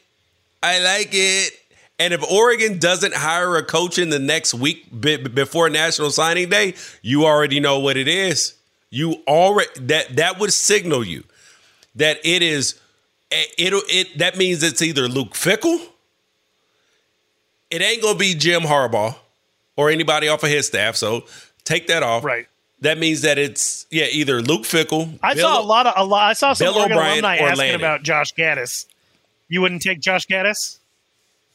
I 0.63 0.79
like 0.79 1.09
it. 1.11 1.53
And 1.99 2.15
if 2.15 2.23
Oregon 2.31 2.79
doesn't 2.79 3.15
hire 3.15 3.57
a 3.57 3.65
coach 3.65 3.99
in 3.99 4.11
the 4.11 4.21
next 4.21 4.55
week 4.55 4.87
before 5.01 5.69
National 5.69 6.11
Signing 6.11 6.49
Day, 6.49 6.75
you 7.03 7.27
already 7.27 7.59
know 7.59 7.81
what 7.81 7.97
it 7.97 8.07
is. 8.07 8.55
You 8.91 9.17
already 9.27 9.69
that 9.81 10.17
that 10.17 10.39
would 10.39 10.53
signal 10.53 11.05
you 11.05 11.25
that 11.97 12.19
it 12.25 12.43
is 12.43 12.81
eh, 13.31 13.43
it 13.59 13.75
it 13.89 14.19
that 14.19 14.39
means 14.39 14.63
it's 14.63 14.81
either 14.81 15.09
Luke 15.09 15.33
Fickell. 15.35 15.79
it 17.71 17.83
ain't 17.83 18.03
gonna 18.03 18.19
be 18.19 18.35
Jim 18.35 18.63
Harbaugh 18.63 19.15
or 19.77 19.91
anybody 19.91 20.29
off 20.29 20.43
of 20.43 20.49
his 20.49 20.67
staff. 20.67 20.97
So 20.97 21.25
take 21.65 21.89
that 21.89 22.03
off. 22.03 22.25
Right. 22.25 22.47
That 22.81 22.97
means 22.97 23.23
that 23.23 23.39
it's 23.39 23.87
yeah 23.91 24.07
either 24.11 24.41
Luke 24.41 24.63
Fickell. 24.63 25.19
I 25.23 25.35
Bill, 25.35 25.49
saw 25.49 25.61
a 25.61 25.67
lot 25.67 25.87
of 25.87 25.95
a 25.97 26.05
lot. 26.05 26.31
I 26.31 26.33
saw 26.33 26.53
some 26.53 26.67
Bill 26.67 26.79
Oregon 26.79 26.97
alumni 26.97 27.37
asking 27.37 27.75
about 27.75 28.05
Josh 28.05 28.33
Gattis. 28.35 28.87
You 29.49 29.61
wouldn't 29.61 29.83
take 29.83 30.01
Josh 30.01 30.27
Gattis. 30.27 30.78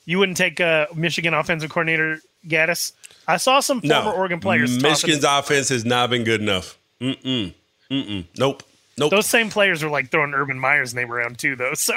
You 0.06 0.20
wouldn't 0.20 0.38
take 0.38 0.60
a 0.60 0.88
Michigan 0.96 1.34
offensive 1.34 1.70
coordinator 1.70 2.20
Gattis. 2.48 2.92
I 3.28 3.38
saw 3.38 3.60
some 3.62 3.80
former 3.82 4.12
no. 4.12 4.12
Oregon 4.12 4.40
players. 4.40 4.82
Michigan's 4.82 5.24
offense 5.24 5.70
has 5.70 5.86
not 5.86 6.10
been 6.10 6.24
good 6.24 6.42
enough. 6.42 6.78
Mm-mm. 7.00 7.54
Mm-mm. 7.90 8.26
Nope. 8.38 8.64
Nope. 8.98 9.12
Those 9.12 9.26
same 9.28 9.50
players 9.50 9.82
are 9.82 9.90
like 9.90 10.12
throwing 10.12 10.34
Urban 10.34 10.60
Meyer's 10.60 10.94
name 10.94 11.12
around 11.12 11.40
too, 11.40 11.56
though. 11.56 11.74
So. 11.74 11.94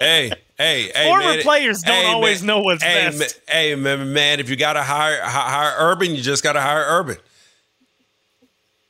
hey, 0.00 0.32
hey, 0.58 0.90
hey, 0.94 1.08
former 1.08 1.24
man, 1.24 1.42
players 1.42 1.82
don't 1.82 1.94
hey, 1.94 2.06
always 2.06 2.42
man, 2.42 2.46
know 2.48 2.60
what's 2.62 2.82
hey, 2.82 3.06
best. 3.06 3.18
Man, 3.18 3.28
hey, 3.48 3.74
man, 3.76 4.12
man, 4.12 4.40
if 4.40 4.50
you 4.50 4.56
got 4.56 4.72
to 4.74 4.82
hire 4.82 5.20
hire 5.22 5.74
Urban, 5.78 6.14
you 6.14 6.20
just 6.20 6.42
got 6.42 6.54
to 6.54 6.60
hire 6.60 6.84
Urban. 6.86 7.16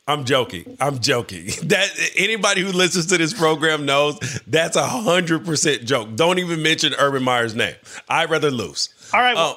I'm 0.09 0.25
joking. 0.25 0.77
I'm 0.81 0.99
joking. 0.99 1.51
That 1.68 1.90
anybody 2.16 2.62
who 2.62 2.73
listens 2.73 3.07
to 3.07 3.18
this 3.18 3.35
program 3.35 3.85
knows 3.85 4.18
that's 4.47 4.75
a 4.77 4.87
hundred 4.87 5.44
percent 5.44 5.85
joke. 5.85 6.16
Don't 6.16 6.38
even 6.38 6.62
mention 6.62 6.94
Urban 6.99 7.23
Meyer's 7.23 7.55
name. 7.55 7.75
I'd 8.09 8.31
rather 8.31 8.51
lose. 8.51 8.88
All 9.12 9.21
right. 9.21 9.35
Well, 9.35 9.51
um, 9.51 9.57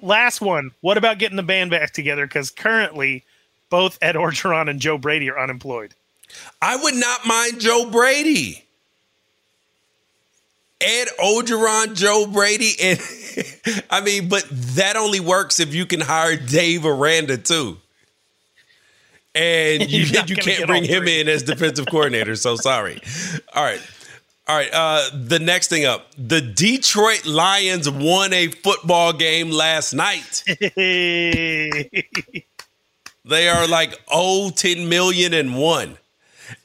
Last 0.00 0.40
one. 0.40 0.72
What 0.80 0.98
about 0.98 1.18
getting 1.18 1.36
the 1.36 1.42
band 1.42 1.70
back 1.70 1.92
together? 1.92 2.26
Because 2.26 2.50
currently, 2.50 3.24
both 3.70 3.98
Ed 4.02 4.16
Orgeron 4.16 4.68
and 4.68 4.80
Joe 4.80 4.98
Brady 4.98 5.30
are 5.30 5.38
unemployed. 5.38 5.94
I 6.60 6.76
would 6.76 6.94
not 6.94 7.26
mind 7.26 7.60
Joe 7.60 7.88
Brady. 7.90 8.64
Ed 10.80 11.08
Orgeron, 11.22 11.94
Joe 11.94 12.26
Brady, 12.26 12.72
and 12.82 13.00
I 13.90 14.00
mean, 14.00 14.28
but 14.28 14.44
that 14.50 14.96
only 14.96 15.20
works 15.20 15.60
if 15.60 15.74
you 15.74 15.86
can 15.86 16.00
hire 16.00 16.36
Dave 16.36 16.84
Aranda 16.84 17.36
too. 17.38 17.78
And 19.34 19.82
you, 19.90 20.00
you 20.26 20.36
can't 20.36 20.66
bring 20.66 20.84
him 20.84 21.06
in 21.06 21.28
as 21.28 21.42
defensive 21.42 21.86
coordinator. 21.86 22.36
So 22.36 22.56
sorry. 22.56 23.00
All 23.54 23.64
right. 23.64 23.80
All 24.52 24.58
right. 24.58 24.70
Uh, 24.70 25.08
the 25.14 25.38
next 25.38 25.68
thing 25.68 25.86
up 25.86 26.08
the 26.18 26.42
Detroit 26.42 27.24
Lions 27.24 27.88
won 27.88 28.34
a 28.34 28.48
football 28.48 29.14
game 29.14 29.50
last 29.50 29.94
night. 29.94 30.44
they 30.76 31.88
are 33.24 33.66
like, 33.66 33.98
oh, 34.08 34.50
10 34.50 34.90
million 34.90 35.32
and 35.32 35.56
one. 35.56 35.96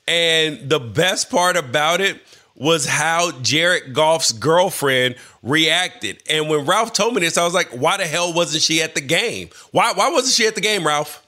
And 0.06 0.70
the 0.70 0.82
best 0.82 1.30
part 1.30 1.56
about 1.56 2.02
it 2.02 2.20
was 2.56 2.86
how 2.86 3.32
Jared 3.40 3.94
Goff's 3.94 4.34
girlfriend 4.34 5.16
reacted. 5.42 6.22
And 6.30 6.50
when 6.50 6.66
Ralph 6.66 6.92
told 6.92 7.14
me 7.14 7.22
this, 7.22 7.38
I 7.38 7.46
was 7.46 7.54
like, 7.54 7.70
why 7.70 7.96
the 7.96 8.06
hell 8.06 8.34
wasn't 8.34 8.64
she 8.64 8.82
at 8.82 8.96
the 8.96 9.02
game? 9.02 9.48
Why 9.72 9.94
why 9.94 10.10
wasn't 10.10 10.34
she 10.34 10.46
at 10.46 10.56
the 10.56 10.62
game, 10.62 10.86
Ralph? 10.86 11.26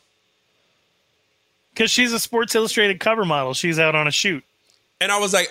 Because 1.73 1.89
she's 1.89 2.11
a 2.11 2.19
Sports 2.19 2.53
Illustrated 2.53 2.99
cover 2.99 3.23
model. 3.23 3.53
She's 3.53 3.79
out 3.79 3.95
on 3.95 4.09
a 4.09 4.11
shoot. 4.11 4.43
And 4.99 5.09
I 5.09 5.19
was 5.19 5.31
like, 5.33 5.49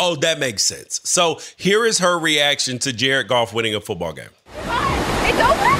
oh, 0.00 0.16
that 0.16 0.38
makes 0.38 0.62
sense. 0.62 1.00
So 1.04 1.38
here 1.56 1.84
is 1.84 1.98
her 1.98 2.18
reaction 2.18 2.78
to 2.80 2.92
Jared 2.92 3.28
Goff 3.28 3.52
winning 3.52 3.74
a 3.74 3.80
football 3.80 4.12
game. 4.12 4.30
It's 4.56 5.38
over. 5.38 5.70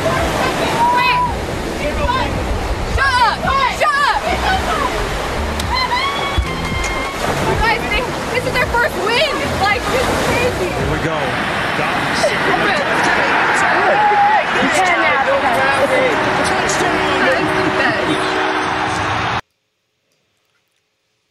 This 8.30 8.46
is 8.46 8.52
their 8.52 8.66
first 8.66 8.94
win. 9.04 9.34
Like, 9.60 9.82
this 9.90 10.06
is 10.06 10.26
crazy. 10.28 10.70
Here 10.70 10.92
we 10.92 10.98
go. 11.04 11.18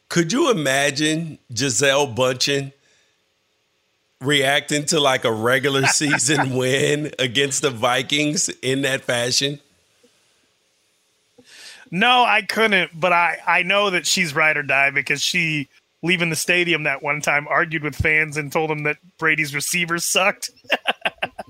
Could 0.10 0.34
you 0.34 0.52
imagine 0.52 1.39
Gisele 1.54 2.08
Bündchen 2.08 2.73
reacting 4.21 4.86
to 4.86 4.99
like 4.99 5.25
a 5.25 5.32
regular 5.32 5.86
season 5.88 6.55
win 6.55 7.12
against 7.19 7.62
the 7.62 7.69
Vikings 7.69 8.49
in 8.62 8.82
that 8.84 9.03
fashion? 9.03 9.60
No, 11.91 12.23
I 12.23 12.43
couldn't, 12.43 12.99
but 12.99 13.13
I, 13.13 13.39
I 13.47 13.63
know 13.63 13.89
that 13.89 14.05
she's 14.05 14.36
ride 14.36 14.58
or 14.58 14.63
die 14.63 14.91
because 14.91 15.21
she 15.21 15.69
leaving 16.03 16.29
the 16.29 16.36
stadium 16.36 16.84
that 16.84 17.01
one 17.01 17.19
time 17.19 17.47
argued 17.49 17.84
with 17.84 17.95
fans 17.95 18.38
and 18.38 18.51
told 18.51 18.69
them 18.69 18.84
that 18.84 18.97
Brady's 19.17 19.55
receivers 19.55 20.05
sucked. 20.05 20.51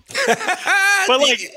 but 0.25 1.19
like 1.19 1.53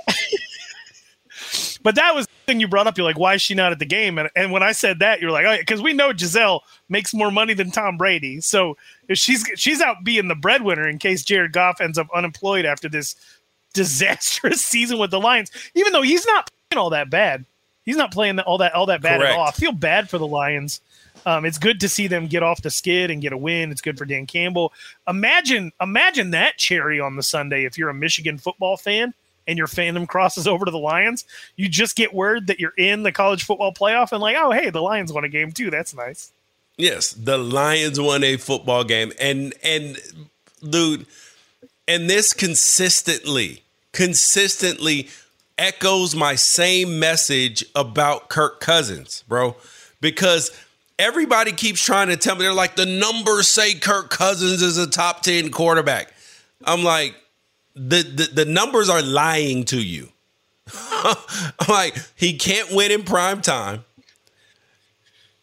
But 1.83 1.95
that 1.95 2.15
was 2.15 2.27
thing 2.47 2.61
you 2.61 2.69
brought 2.69 2.87
up. 2.87 2.97
You're 2.97 3.07
like, 3.07 3.19
why 3.19 3.35
is 3.35 3.43
she 3.43 3.55
not 3.55 3.73
at 3.73 3.79
the 3.79 3.87
game? 3.87 4.19
And, 4.19 4.31
and 4.37 4.53
when 4.53 4.63
I 4.63 4.73
said 4.73 4.99
that, 5.01 5.21
you're 5.21 5.31
like, 5.31 5.47
Oh, 5.47 5.57
because 5.59 5.81
oh, 5.81 5.85
we 5.85 5.93
know 5.93 6.13
Gisele 6.13 6.63
makes 6.89 7.15
more 7.15 7.31
money 7.31 7.55
than 7.55 7.71
Tom 7.71 7.97
Brady. 7.97 8.41
So 8.41 8.77
if 9.09 9.19
she's 9.19 9.49
she's 9.57 9.81
out 9.81 10.05
being 10.05 10.29
the 10.29 10.35
breadwinner 10.35 10.89
in 10.89 10.99
case 10.99 11.25
Jared 11.25 11.53
Goff 11.53 11.81
ends 11.81 11.99
up 11.99 12.09
unemployed 12.15 12.65
after 12.65 12.89
this 12.89 13.17
disastrous 13.73 14.61
season 14.65 14.99
with 14.99 15.11
the 15.11 15.21
Lions, 15.21 15.51
even 15.75 15.93
though 15.93 16.03
he's 16.03 16.27
not 16.27 16.49
playing 16.71 16.83
all 16.83 16.91
that 16.91 17.11
bad. 17.11 17.45
He's 17.85 17.97
not 17.97 18.13
playing 18.13 18.39
all 18.41 18.59
that 18.59 18.75
all 18.75 18.87
that 18.87 19.03
bad 19.03 19.21
Correct. 19.21 19.33
at 19.33 19.39
all. 19.39 19.47
I 19.47 19.51
feel 19.51 19.73
bad 19.73 20.09
for 20.09 20.19
the 20.19 20.27
Lions. 20.27 20.81
Um, 21.27 21.45
it's 21.45 21.59
good 21.59 21.81
to 21.81 21.89
see 21.89 22.07
them 22.07 22.27
get 22.27 22.43
off 22.43 22.63
the 22.63 22.71
skid 22.71 23.11
and 23.11 23.23
get 23.23 23.33
a 23.33 23.37
win. 23.37 23.71
It's 23.71 23.81
good 23.81 23.99
for 23.99 24.05
Dan 24.05 24.27
Campbell. 24.27 24.73
Imagine, 25.07 25.71
imagine 25.81 26.31
that 26.31 26.57
cherry 26.59 27.01
on 27.01 27.17
the 27.17 27.23
Sunday 27.23 27.65
if 27.65 27.79
you're 27.79 27.91
a 27.91 27.95
Michigan 27.95 28.39
football 28.39 28.77
fan 28.77 29.15
and 29.47 29.59
your 29.59 29.67
fandom 29.67 30.07
crosses 30.07 30.47
over 30.47 30.65
to 30.65 30.71
the 30.71 30.79
Lions. 30.79 31.25
You 31.57 31.69
just 31.69 31.97
get 31.97 32.15
word 32.15 32.47
that 32.47 32.61
you're 32.61 32.75
in 32.77 33.03
the 33.03 33.13
college 33.13 33.45
football 33.45 33.73
playoff 33.73 34.13
and 34.13 34.21
like, 34.21 34.37
oh 34.39 34.53
hey, 34.53 34.71
the 34.71 34.83
Lions 34.83 35.13
won 35.13 35.25
a 35.25 35.29
game 35.29 35.53
too. 35.53 35.71
That's 35.71 35.95
nice. 35.95 36.33
Yes, 36.77 37.13
the 37.13 37.39
Lions 37.39 38.01
won 38.01 38.25
a 38.25 38.37
football 38.37 38.85
game, 38.85 39.13
and 39.21 39.55
and 39.63 39.99
dude, 40.69 41.07
and 41.87 42.09
this 42.09 42.33
consistently, 42.33 43.63
consistently 43.93 45.09
echoes 45.59 46.15
my 46.15 46.35
same 46.35 46.99
message 46.99 47.65
about 47.75 48.29
Kirk 48.29 48.61
Cousins, 48.61 49.23
bro, 49.29 49.55
because 50.01 50.51
everybody 50.99 51.53
keeps 51.53 51.83
trying 51.83 52.09
to 52.09 52.17
tell 52.17 52.37
me 52.37 52.43
they're 52.43 52.53
like 52.53 52.77
the 52.77 52.87
numbers 52.87 53.49
say 53.49 53.75
Kirk 53.75 54.11
Cousins 54.11 54.63
is 54.63 54.79
a 54.79 54.89
top 54.89 55.23
10 55.23 55.51
quarterback. 55.51 56.13
I'm 56.65 56.83
like 56.83 57.15
the 57.75 58.03
the, 58.03 58.31
the 58.33 58.45
numbers 58.45 58.89
are 58.89 59.03
lying 59.03 59.65
to 59.67 59.81
you. 59.83 60.09
Like 61.69 61.97
he 62.15 62.37
can't 62.37 62.71
win 62.73 62.93
in 62.93 63.03
prime 63.03 63.41
time. 63.41 63.85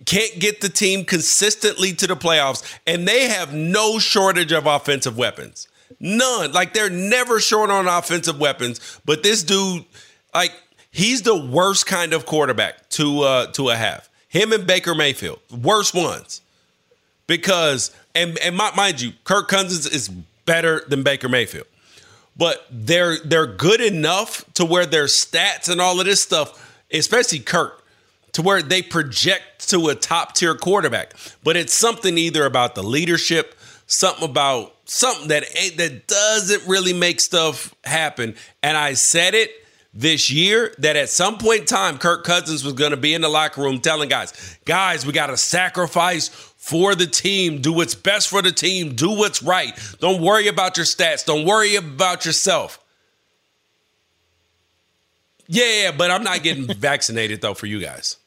Can't 0.05 0.39
get 0.39 0.61
the 0.61 0.69
team 0.69 1.03
consistently 1.03 1.93
to 1.93 2.07
the 2.07 2.15
playoffs 2.15 2.77
and 2.87 3.07
they 3.07 3.27
have 3.27 3.53
no 3.53 3.99
shortage 3.99 4.51
of 4.51 4.65
offensive 4.65 5.17
weapons. 5.17 5.67
None. 5.99 6.53
Like 6.53 6.73
they're 6.73 6.89
never 6.89 7.39
short 7.39 7.69
on 7.69 7.87
offensive 7.87 8.39
weapons, 8.39 8.99
but 9.05 9.23
this 9.23 9.43
dude 9.43 9.85
like 10.33 10.53
he's 10.91 11.23
the 11.23 11.35
worst 11.35 11.85
kind 11.85 12.13
of 12.13 12.25
quarterback 12.25 12.89
to 12.91 13.21
uh 13.21 13.47
to 13.53 13.69
a 13.69 13.75
have. 13.75 14.09
Him 14.29 14.53
and 14.53 14.65
Baker 14.65 14.95
Mayfield, 14.95 15.39
worst 15.51 15.93
ones. 15.93 16.41
Because 17.27 17.95
and 18.15 18.37
and 18.39 18.55
mind 18.55 19.01
you, 19.01 19.13
Kirk 19.23 19.47
Cousins 19.47 19.85
is 19.85 20.09
better 20.45 20.83
than 20.87 21.03
Baker 21.03 21.29
Mayfield. 21.29 21.67
But 22.39 22.65
they're 22.71 23.17
they're 23.19 23.45
good 23.45 23.81
enough 23.81 24.45
to 24.53 24.65
where 24.65 24.85
their 24.85 25.05
stats 25.05 25.69
and 25.69 25.81
all 25.81 25.99
of 25.99 26.05
this 26.05 26.21
stuff, 26.21 26.81
especially 26.91 27.39
Kirk, 27.39 27.83
to 28.31 28.41
where 28.41 28.61
they 28.61 28.81
project 28.81 29.69
to 29.69 29.89
a 29.89 29.95
top 29.95 30.35
tier 30.35 30.55
quarterback. 30.55 31.13
But 31.43 31.57
it's 31.57 31.73
something 31.73 32.17
either 32.17 32.45
about 32.45 32.75
the 32.75 32.83
leadership, 32.83 33.55
something 33.87 34.23
about 34.23 34.73
something 34.85 35.27
that 35.27 35.43
eh, 35.53 35.71
that 35.75 36.07
doesn't 36.07 36.65
really 36.65 36.93
make 36.93 37.19
stuff 37.19 37.75
happen. 37.83 38.35
And 38.63 38.77
I 38.77 38.93
said 38.93 39.35
it 39.35 39.51
this 39.93 40.31
year 40.31 40.73
that 40.77 40.95
at 40.95 41.09
some 41.09 41.37
point 41.37 41.61
in 41.61 41.65
time, 41.65 41.97
Kirk 41.97 42.23
Cousins 42.23 42.63
was 42.63 42.73
going 42.73 42.91
to 42.91 42.97
be 42.97 43.13
in 43.13 43.21
the 43.21 43.29
locker 43.29 43.61
room 43.61 43.79
telling 43.81 44.07
guys, 44.07 44.57
guys, 44.63 45.05
we 45.05 45.11
got 45.11 45.27
to 45.27 45.37
sacrifice 45.37 46.48
for 46.69 46.93
the 46.93 47.07
team, 47.07 47.61
do 47.61 47.73
what's 47.73 47.95
best 47.95 48.29
for 48.29 48.43
the 48.43 48.51
team, 48.51 48.93
do 48.93 49.09
what's 49.09 49.41
right. 49.41 49.73
Don't 49.99 50.21
worry 50.21 50.47
about 50.47 50.77
your 50.77 50.85
stats, 50.85 51.25
don't 51.25 51.45
worry 51.45 51.75
about 51.75 52.25
yourself. 52.25 52.79
Yeah, 55.47 55.91
but 55.91 56.11
I'm 56.11 56.23
not 56.23 56.43
getting 56.43 56.67
vaccinated 56.77 57.41
though 57.41 57.55
for 57.55 57.65
you 57.65 57.81
guys. 57.81 58.17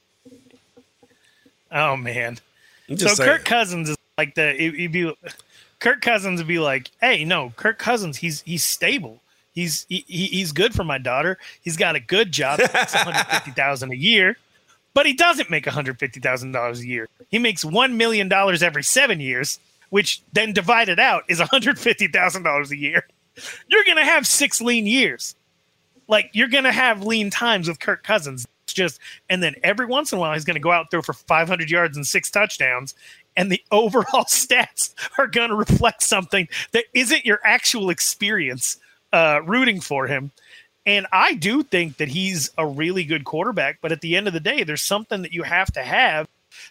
Oh 1.71 1.97
man. 1.97 2.39
So 2.97 3.07
saying. 3.09 3.31
Kirk 3.31 3.45
Cousins 3.45 3.91
is 3.91 3.97
like 4.19 4.35
the 4.35 4.53
he'd 4.53 4.91
be 4.91 5.15
Kirk 5.79 6.01
Cousins 6.01 6.41
would 6.41 6.49
be 6.49 6.59
like, 6.59 6.91
"Hey, 7.01 7.25
no, 7.25 7.53
Kirk 7.57 7.79
Cousins, 7.79 8.17
he's 8.17 8.43
he's 8.43 8.65
stable. 8.65 9.21
He's 9.55 9.87
he, 9.89 10.05
he's 10.07 10.51
good 10.51 10.75
for 10.75 10.83
my 10.83 10.99
daughter. 10.99 11.39
He's 11.63 11.77
got 11.77 11.95
a 11.95 12.01
good 12.01 12.33
job. 12.33 12.59
It's 12.61 12.95
one 12.95 13.05
hundred 13.05 13.27
fifty 13.27 13.53
thousand 13.53 13.93
a 13.93 13.97
year, 13.97 14.37
but 14.95 15.07
he 15.07 15.15
doesn't 15.15 15.51
make 15.51 15.67
one 15.67 15.75
hundred 15.75 15.99
fifty 15.99 16.21
thousand 16.21 16.53
dollars 16.53 16.81
a 16.81 16.87
year. 16.87 17.09
He 17.31 17.39
makes 17.39 17.65
one 17.65 17.97
million 17.97 18.29
dollars 18.29 18.63
every 18.63 18.83
seven 18.83 19.21
years, 19.21 19.59
which 19.91 20.23
then 20.33 20.53
divided 20.53 20.99
out 20.99 21.25
is 21.29 21.39
one 21.39 21.49
hundred 21.49 21.79
fifty 21.79 22.09
thousand 22.09 22.43
dollars 22.43 22.71
a 22.71 22.77
year. 22.77 23.07
You're 23.69 23.85
gonna 23.85 24.05
have 24.05 24.27
six 24.27 24.61
lean 24.61 24.87
years. 24.87 25.35
Like 26.09 26.31
you're 26.33 26.49
gonna 26.49 26.73
have 26.73 27.05
lean 27.05 27.31
times 27.31 27.69
with 27.69 27.81
Kirk 27.81 28.03
Cousins. 28.03 28.47
It's 28.65 28.75
just 28.75 29.01
and 29.31 29.43
then 29.43 29.55
every 29.63 29.87
once 29.87 30.13
in 30.13 30.19
a 30.19 30.21
while 30.21 30.35
he's 30.35 30.45
gonna 30.45 30.61
go 30.61 30.73
out 30.73 30.91
there 30.91 31.03
for 31.03 31.13
five 31.15 31.49
hundred 31.49 31.71
yards 31.71 31.97
and 31.97 32.07
six 32.07 32.31
touchdowns, 32.31 32.95
and 33.37 33.51
the 33.51 33.63
overall 33.71 34.25
stats 34.25 34.95
are 35.19 35.27
going 35.27 35.51
to 35.51 35.57
reflect 35.57 36.03
something 36.03 36.49
that 36.73 36.85
isn't 36.95 37.25
your 37.25 37.41
actual 37.45 37.91
experience 37.91 38.77
uh, 39.13 39.41
rooting 39.45 39.81
for 39.81 40.07
him. 40.07 40.31
And 40.85 41.07
I 41.13 41.35
do 41.35 41.63
think 41.63 41.99
that 41.99 42.09
he's 42.09 42.51
a 42.59 42.67
really 42.67 43.05
good 43.05 43.25
quarterback, 43.25 43.79
but 43.81 43.93
at 43.93 44.01
the 44.01 44.17
end 44.17 44.27
of 44.27 44.33
the 44.33 44.41
day, 44.41 44.65
there's 44.65 44.83
something 44.83 45.23
that 45.23 45.33
you 45.33 45.45
have 45.45 45.73
to 45.73 45.83
have 45.83 46.29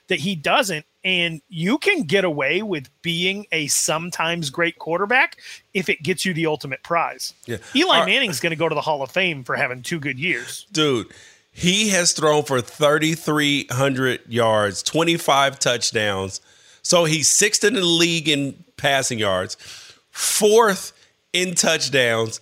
that 0.07 0.19
he 0.19 0.35
doesn't. 0.35 0.85
And 1.03 1.41
you 1.49 1.77
can 1.77 2.03
get 2.03 2.23
away 2.23 2.61
with 2.61 2.89
being 3.01 3.47
a 3.51 3.67
sometimes 3.67 4.49
great 4.49 4.77
quarterback 4.77 5.37
if 5.73 5.89
it 5.89 6.03
gets 6.03 6.25
you 6.25 6.33
the 6.33 6.45
ultimate 6.45 6.83
prize. 6.83 7.33
Yeah. 7.45 7.57
Eli 7.75 7.99
Our, 7.99 8.05
Manning's 8.05 8.39
going 8.39 8.51
to 8.51 8.57
go 8.57 8.69
to 8.69 8.75
the 8.75 8.81
Hall 8.81 9.01
of 9.01 9.09
Fame 9.09 9.43
for 9.43 9.55
having 9.55 9.81
two 9.81 9.99
good 9.99 10.19
years. 10.19 10.67
Dude, 10.71 11.07
he 11.51 11.89
has 11.89 12.13
thrown 12.13 12.43
for 12.43 12.61
3,300 12.61 14.21
yards, 14.27 14.83
25 14.83 15.57
touchdowns. 15.57 16.41
So 16.83 17.05
he's 17.05 17.29
sixth 17.29 17.63
in 17.63 17.73
the 17.73 17.85
league 17.85 18.29
in 18.29 18.63
passing 18.77 19.19
yards, 19.19 19.57
fourth 20.11 20.93
in 21.33 21.55
touchdowns 21.55 22.41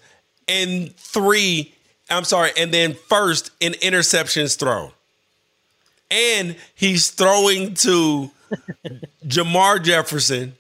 and 0.50 0.94
three, 0.98 1.74
I'm 2.10 2.26
sorry, 2.26 2.52
and 2.58 2.74
then 2.74 2.96
first 2.96 3.52
in 3.60 3.74
interceptions 3.74 4.58
thrown. 4.58 4.92
And 6.12 6.56
he's 6.76 7.12
throwing 7.12 7.76
to 7.76 8.32
Jamar 9.26 9.82
Jefferson 9.82 10.56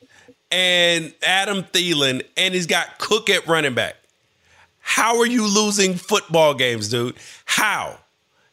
and 0.51 1.13
Adam 1.23 1.63
Thielen, 1.63 2.23
and 2.37 2.53
he's 2.53 2.67
got 2.67 2.99
Cook 2.99 3.29
at 3.29 3.47
running 3.47 3.73
back. 3.73 3.95
How 4.79 5.19
are 5.19 5.25
you 5.25 5.47
losing 5.47 5.95
football 5.95 6.53
games, 6.53 6.89
dude? 6.89 7.15
How? 7.45 7.97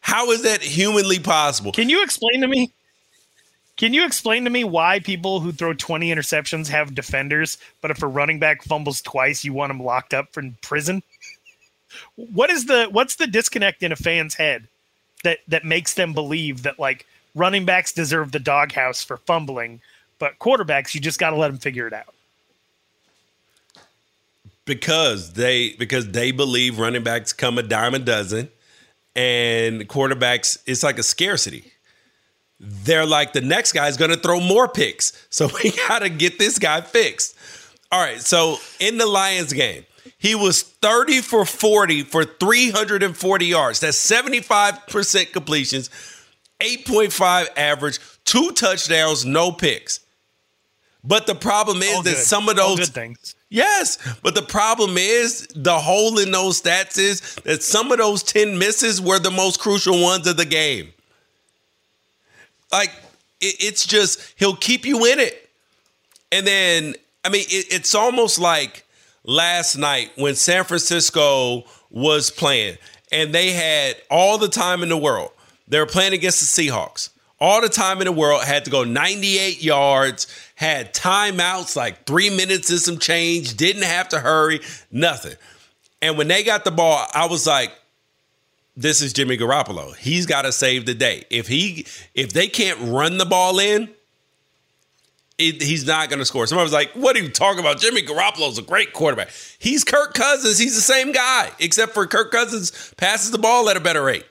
How 0.01 0.31
is 0.31 0.43
that 0.43 0.61
humanly 0.61 1.19
possible? 1.19 1.71
Can 1.71 1.89
you 1.89 2.03
explain 2.03 2.41
to 2.41 2.47
me? 2.47 2.71
Can 3.75 3.93
you 3.93 4.05
explain 4.05 4.43
to 4.43 4.49
me 4.49 4.63
why 4.63 4.99
people 4.99 5.39
who 5.39 5.51
throw 5.51 5.73
20 5.73 6.09
interceptions 6.09 6.67
have 6.67 6.95
defenders, 6.95 7.59
but 7.81 7.91
if 7.91 8.01
a 8.01 8.07
running 8.07 8.39
back 8.39 8.63
fumbles 8.63 9.01
twice, 9.01 9.43
you 9.43 9.53
want 9.53 9.69
him 9.69 9.79
locked 9.79 10.15
up 10.15 10.33
for 10.33 10.41
prison? 10.63 11.03
What 12.15 12.49
is 12.49 12.65
the 12.65 12.87
what's 12.91 13.15
the 13.15 13.27
disconnect 13.27 13.83
in 13.83 13.91
a 13.91 13.95
fan's 13.95 14.35
head 14.35 14.67
that 15.23 15.39
that 15.47 15.65
makes 15.65 15.93
them 15.93 16.13
believe 16.13 16.63
that 16.63 16.79
like 16.79 17.05
running 17.35 17.65
backs 17.65 17.91
deserve 17.91 18.31
the 18.31 18.39
doghouse 18.39 19.03
for 19.03 19.17
fumbling, 19.17 19.81
but 20.19 20.39
quarterbacks 20.39 20.93
you 20.93 21.01
just 21.01 21.19
got 21.19 21.31
to 21.31 21.35
let 21.35 21.47
them 21.47 21.57
figure 21.57 21.87
it 21.87 21.93
out? 21.93 22.13
Because 24.65 25.33
they 25.33 25.73
because 25.73 26.11
they 26.11 26.31
believe 26.31 26.79
running 26.79 27.03
backs 27.03 27.33
come 27.33 27.57
a 27.57 27.63
dime 27.63 27.93
a 27.93 27.99
dozen 27.99 28.49
and 29.15 29.87
quarterbacks 29.87 30.57
it's 30.65 30.83
like 30.83 30.99
a 30.99 31.03
scarcity 31.03 31.71
they're 32.59 33.05
like, 33.05 33.33
the 33.33 33.41
next 33.41 33.73
guy's 33.73 33.97
going 33.97 34.11
to 34.11 34.17
throw 34.17 34.39
more 34.39 34.67
picks. 34.67 35.13
So 35.29 35.49
we 35.63 35.71
got 35.87 35.99
to 35.99 36.09
get 36.09 36.39
this 36.39 36.59
guy 36.59 36.81
fixed. 36.81 37.35
All 37.91 37.99
right. 37.99 38.21
So 38.21 38.57
in 38.79 38.97
the 38.97 39.05
Lions 39.05 39.53
game, 39.53 39.85
he 40.17 40.33
was 40.35 40.63
30 40.63 41.21
for 41.21 41.45
40 41.45 42.03
for 42.03 42.23
340 42.23 43.45
yards. 43.45 43.79
That's 43.79 43.97
75% 43.97 45.31
completions, 45.31 45.89
8.5 46.59 47.47
average, 47.55 47.99
two 48.25 48.51
touchdowns, 48.51 49.25
no 49.25 49.51
picks. 49.51 49.99
But 51.03 51.27
the 51.27 51.35
problem 51.35 51.81
is 51.83 51.95
All 51.95 52.03
that 52.03 52.15
good. 52.15 52.25
some 52.25 52.49
of 52.49 52.55
those 52.55 52.79
good 52.79 52.87
things. 52.89 53.35
Yes, 53.49 53.97
but 54.23 54.35
the 54.35 54.41
problem 54.41 54.97
is 54.97 55.47
the 55.55 55.77
hole 55.77 56.19
in 56.19 56.31
those 56.31 56.61
stats 56.61 56.97
is 56.97 57.35
that 57.45 57.63
some 57.63 57.93
of 57.93 57.97
those 57.99 58.21
10 58.23 58.57
misses 58.57 59.01
were 59.01 59.19
the 59.19 59.31
most 59.31 59.59
crucial 59.61 60.01
ones 60.01 60.27
of 60.27 60.35
the 60.35 60.43
game. 60.45 60.91
Like 62.73 62.89
it, 63.39 63.55
it's 63.59 63.85
just 63.85 64.33
he'll 64.35 64.55
keep 64.57 64.85
you 64.85 65.05
in 65.05 65.19
it. 65.19 65.49
And 66.31 66.45
then 66.45 66.95
I 67.23 67.29
mean 67.29 67.45
it, 67.49 67.67
it's 67.71 67.95
almost 67.95 68.37
like 68.39 68.85
last 69.27 69.77
night 69.77 70.11
when 70.15 70.33
San 70.33 70.63
Francisco 70.63 71.65
was 71.91 72.31
playing 72.31 72.77
and 73.11 73.33
they 73.33 73.51
had 73.51 73.97
all 74.09 74.39
the 74.39 74.47
time 74.47 74.81
in 74.81 74.89
the 74.89 74.97
world. 74.97 75.31
They 75.67 75.79
were 75.79 75.85
playing 75.85 76.13
against 76.13 76.39
the 76.39 76.69
Seahawks. 76.69 77.09
All 77.39 77.61
the 77.61 77.69
time 77.69 77.99
in 77.99 78.05
the 78.05 78.11
world 78.11 78.43
had 78.43 78.65
to 78.65 78.71
go 78.71 78.83
98 78.83 79.61
yards, 79.61 80.25
had 80.55 80.93
timeouts 80.95 81.75
like 81.75 82.05
three 82.05 82.31
minutes 82.31 82.71
and 82.71 82.79
some 82.79 82.97
change, 82.97 83.55
didn't 83.55 83.83
have 83.83 84.09
to 84.09 84.19
hurry, 84.19 84.61
nothing. 84.91 85.35
And 86.01 86.17
when 86.17 86.27
they 86.27 86.41
got 86.41 86.63
the 86.63 86.71
ball, 86.71 87.05
I 87.13 87.27
was 87.27 87.45
like, 87.45 87.71
this 88.75 89.01
is 89.01 89.13
Jimmy 89.13 89.37
Garoppolo. 89.37 89.95
He's 89.95 90.25
got 90.25 90.43
to 90.43 90.51
save 90.51 90.85
the 90.85 90.93
day. 90.93 91.25
If 91.29 91.47
he 91.47 91.85
if 92.13 92.33
they 92.33 92.47
can't 92.47 92.79
run 92.79 93.17
the 93.17 93.25
ball 93.25 93.59
in, 93.59 93.89
it, 95.37 95.61
he's 95.61 95.85
not 95.85 96.09
going 96.09 96.19
to 96.19 96.25
score. 96.25 96.47
Somebody 96.47 96.65
was 96.65 96.73
like, 96.73 96.91
"What 96.91 97.15
are 97.15 97.19
you 97.19 97.29
talking 97.29 97.59
about? 97.59 97.79
Jimmy 97.79 98.01
Garoppolo's 98.01 98.57
a 98.57 98.63
great 98.63 98.93
quarterback. 98.93 99.29
He's 99.59 99.83
Kirk 99.83 100.13
Cousins. 100.13 100.57
He's 100.57 100.75
the 100.75 100.81
same 100.81 101.11
guy, 101.11 101.51
except 101.59 101.93
for 101.93 102.05
Kirk 102.07 102.31
Cousins 102.31 102.93
passes 102.97 103.31
the 103.31 103.37
ball 103.37 103.69
at 103.69 103.77
a 103.77 103.81
better 103.81 104.03
rate." 104.03 104.25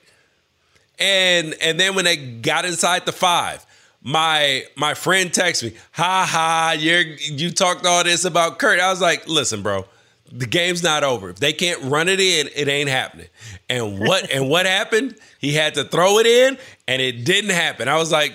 And 0.99 1.53
and 1.61 1.79
then 1.79 1.95
when 1.95 2.05
they 2.05 2.17
got 2.17 2.65
inside 2.65 3.05
the 3.05 3.11
five, 3.11 3.65
my 4.01 4.63
my 4.75 4.93
friend 4.93 5.31
texted 5.31 5.71
me, 5.71 5.77
"Ha 5.93 6.25
ha, 6.29 6.75
you 6.77 7.15
you 7.19 7.51
talked 7.51 7.85
all 7.85 8.03
this 8.03 8.25
about 8.25 8.59
Kurt." 8.59 8.79
I 8.79 8.89
was 8.89 9.01
like, 9.01 9.27
"Listen, 9.27 9.61
bro." 9.61 9.85
the 10.31 10.45
game's 10.45 10.83
not 10.83 11.03
over. 11.03 11.29
If 11.29 11.39
they 11.39 11.53
can't 11.53 11.81
run 11.83 12.09
it 12.09 12.19
in, 12.19 12.49
it 12.55 12.67
ain't 12.67 12.89
happening. 12.89 13.27
And 13.69 13.99
what 13.99 14.29
and 14.31 14.49
what 14.49 14.65
happened? 14.65 15.15
He 15.39 15.53
had 15.53 15.75
to 15.75 15.83
throw 15.83 16.19
it 16.19 16.27
in, 16.27 16.57
and 16.87 17.01
it 17.01 17.25
didn't 17.25 17.51
happen. 17.51 17.87
I 17.87 17.97
was 17.97 18.11
like, 18.11 18.33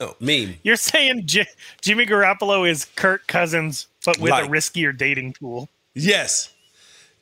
"Oh, 0.00 0.16
meme." 0.20 0.56
You're 0.62 0.76
saying 0.76 1.26
J- 1.26 1.46
Jimmy 1.80 2.06
Garoppolo 2.06 2.68
is 2.68 2.86
Kirk 2.96 3.26
Cousins, 3.26 3.86
but 4.04 4.18
with 4.18 4.30
like, 4.30 4.46
a 4.46 4.48
riskier 4.48 4.96
dating 4.96 5.34
pool? 5.34 5.68
Yes, 5.94 6.54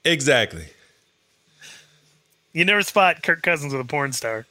Exactly. 0.04 0.66
You 2.52 2.64
never 2.64 2.82
spot 2.82 3.22
Kirk 3.22 3.42
Cousins 3.42 3.72
with 3.72 3.80
a 3.80 3.88
porn 3.88 4.12
star. 4.12 4.46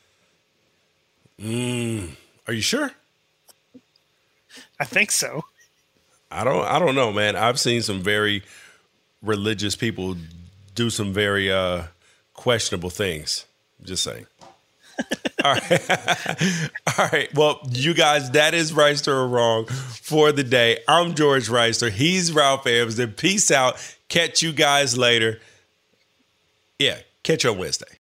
Mm, 1.39 2.11
are 2.47 2.53
you 2.53 2.61
sure? 2.61 2.91
I 4.79 4.85
think 4.85 5.11
so. 5.11 5.45
I 6.31 6.43
don't. 6.43 6.63
I 6.65 6.79
don't 6.79 6.95
know, 6.95 7.11
man. 7.11 7.35
I've 7.35 7.59
seen 7.59 7.81
some 7.81 8.01
very 8.01 8.43
religious 9.21 9.75
people 9.75 10.15
do 10.73 10.89
some 10.89 11.13
very 11.13 11.51
uh, 11.51 11.83
questionable 12.33 12.89
things. 12.89 13.45
Just 13.83 14.03
saying. 14.03 14.25
All 15.45 15.53
right. 15.53 16.69
All 16.99 17.07
right. 17.11 17.33
Well, 17.33 17.61
you 17.71 17.93
guys, 17.93 18.31
that 18.31 18.53
is 18.53 18.71
Wrighster 18.73 19.07
or 19.09 19.27
wrong 19.27 19.65
for 19.65 20.31
the 20.31 20.43
day. 20.43 20.79
I'm 20.87 21.15
George 21.15 21.49
Wrighster. 21.49 21.89
He's 21.89 22.31
Ralph 22.31 22.67
Amsden. 22.67 23.13
Peace 23.13 23.49
out. 23.49 23.77
Catch 24.09 24.41
you 24.41 24.51
guys 24.51 24.97
later. 24.97 25.39
Yeah, 26.77 26.99
catch 27.23 27.43
you 27.43 27.51
on 27.51 27.57
Wednesday. 27.57 28.00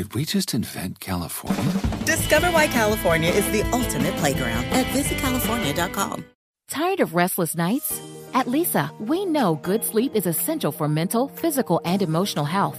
Did 0.00 0.14
we 0.14 0.24
just 0.24 0.54
invent 0.54 0.98
California? 0.98 1.72
Discover 2.06 2.46
why 2.52 2.68
California 2.68 3.28
is 3.28 3.44
the 3.52 3.60
ultimate 3.70 4.16
playground 4.16 4.64
at 4.72 4.86
visitcalifornia.com. 4.96 6.24
Tired 6.68 7.00
of 7.00 7.14
restless 7.14 7.54
nights? 7.54 8.00
At 8.32 8.46
Leesa, 8.46 8.98
we 8.98 9.26
know 9.26 9.56
good 9.56 9.84
sleep 9.84 10.12
is 10.14 10.24
essential 10.24 10.72
for 10.72 10.88
mental, 10.88 11.28
physical, 11.28 11.82
and 11.84 12.00
emotional 12.00 12.46
health. 12.46 12.78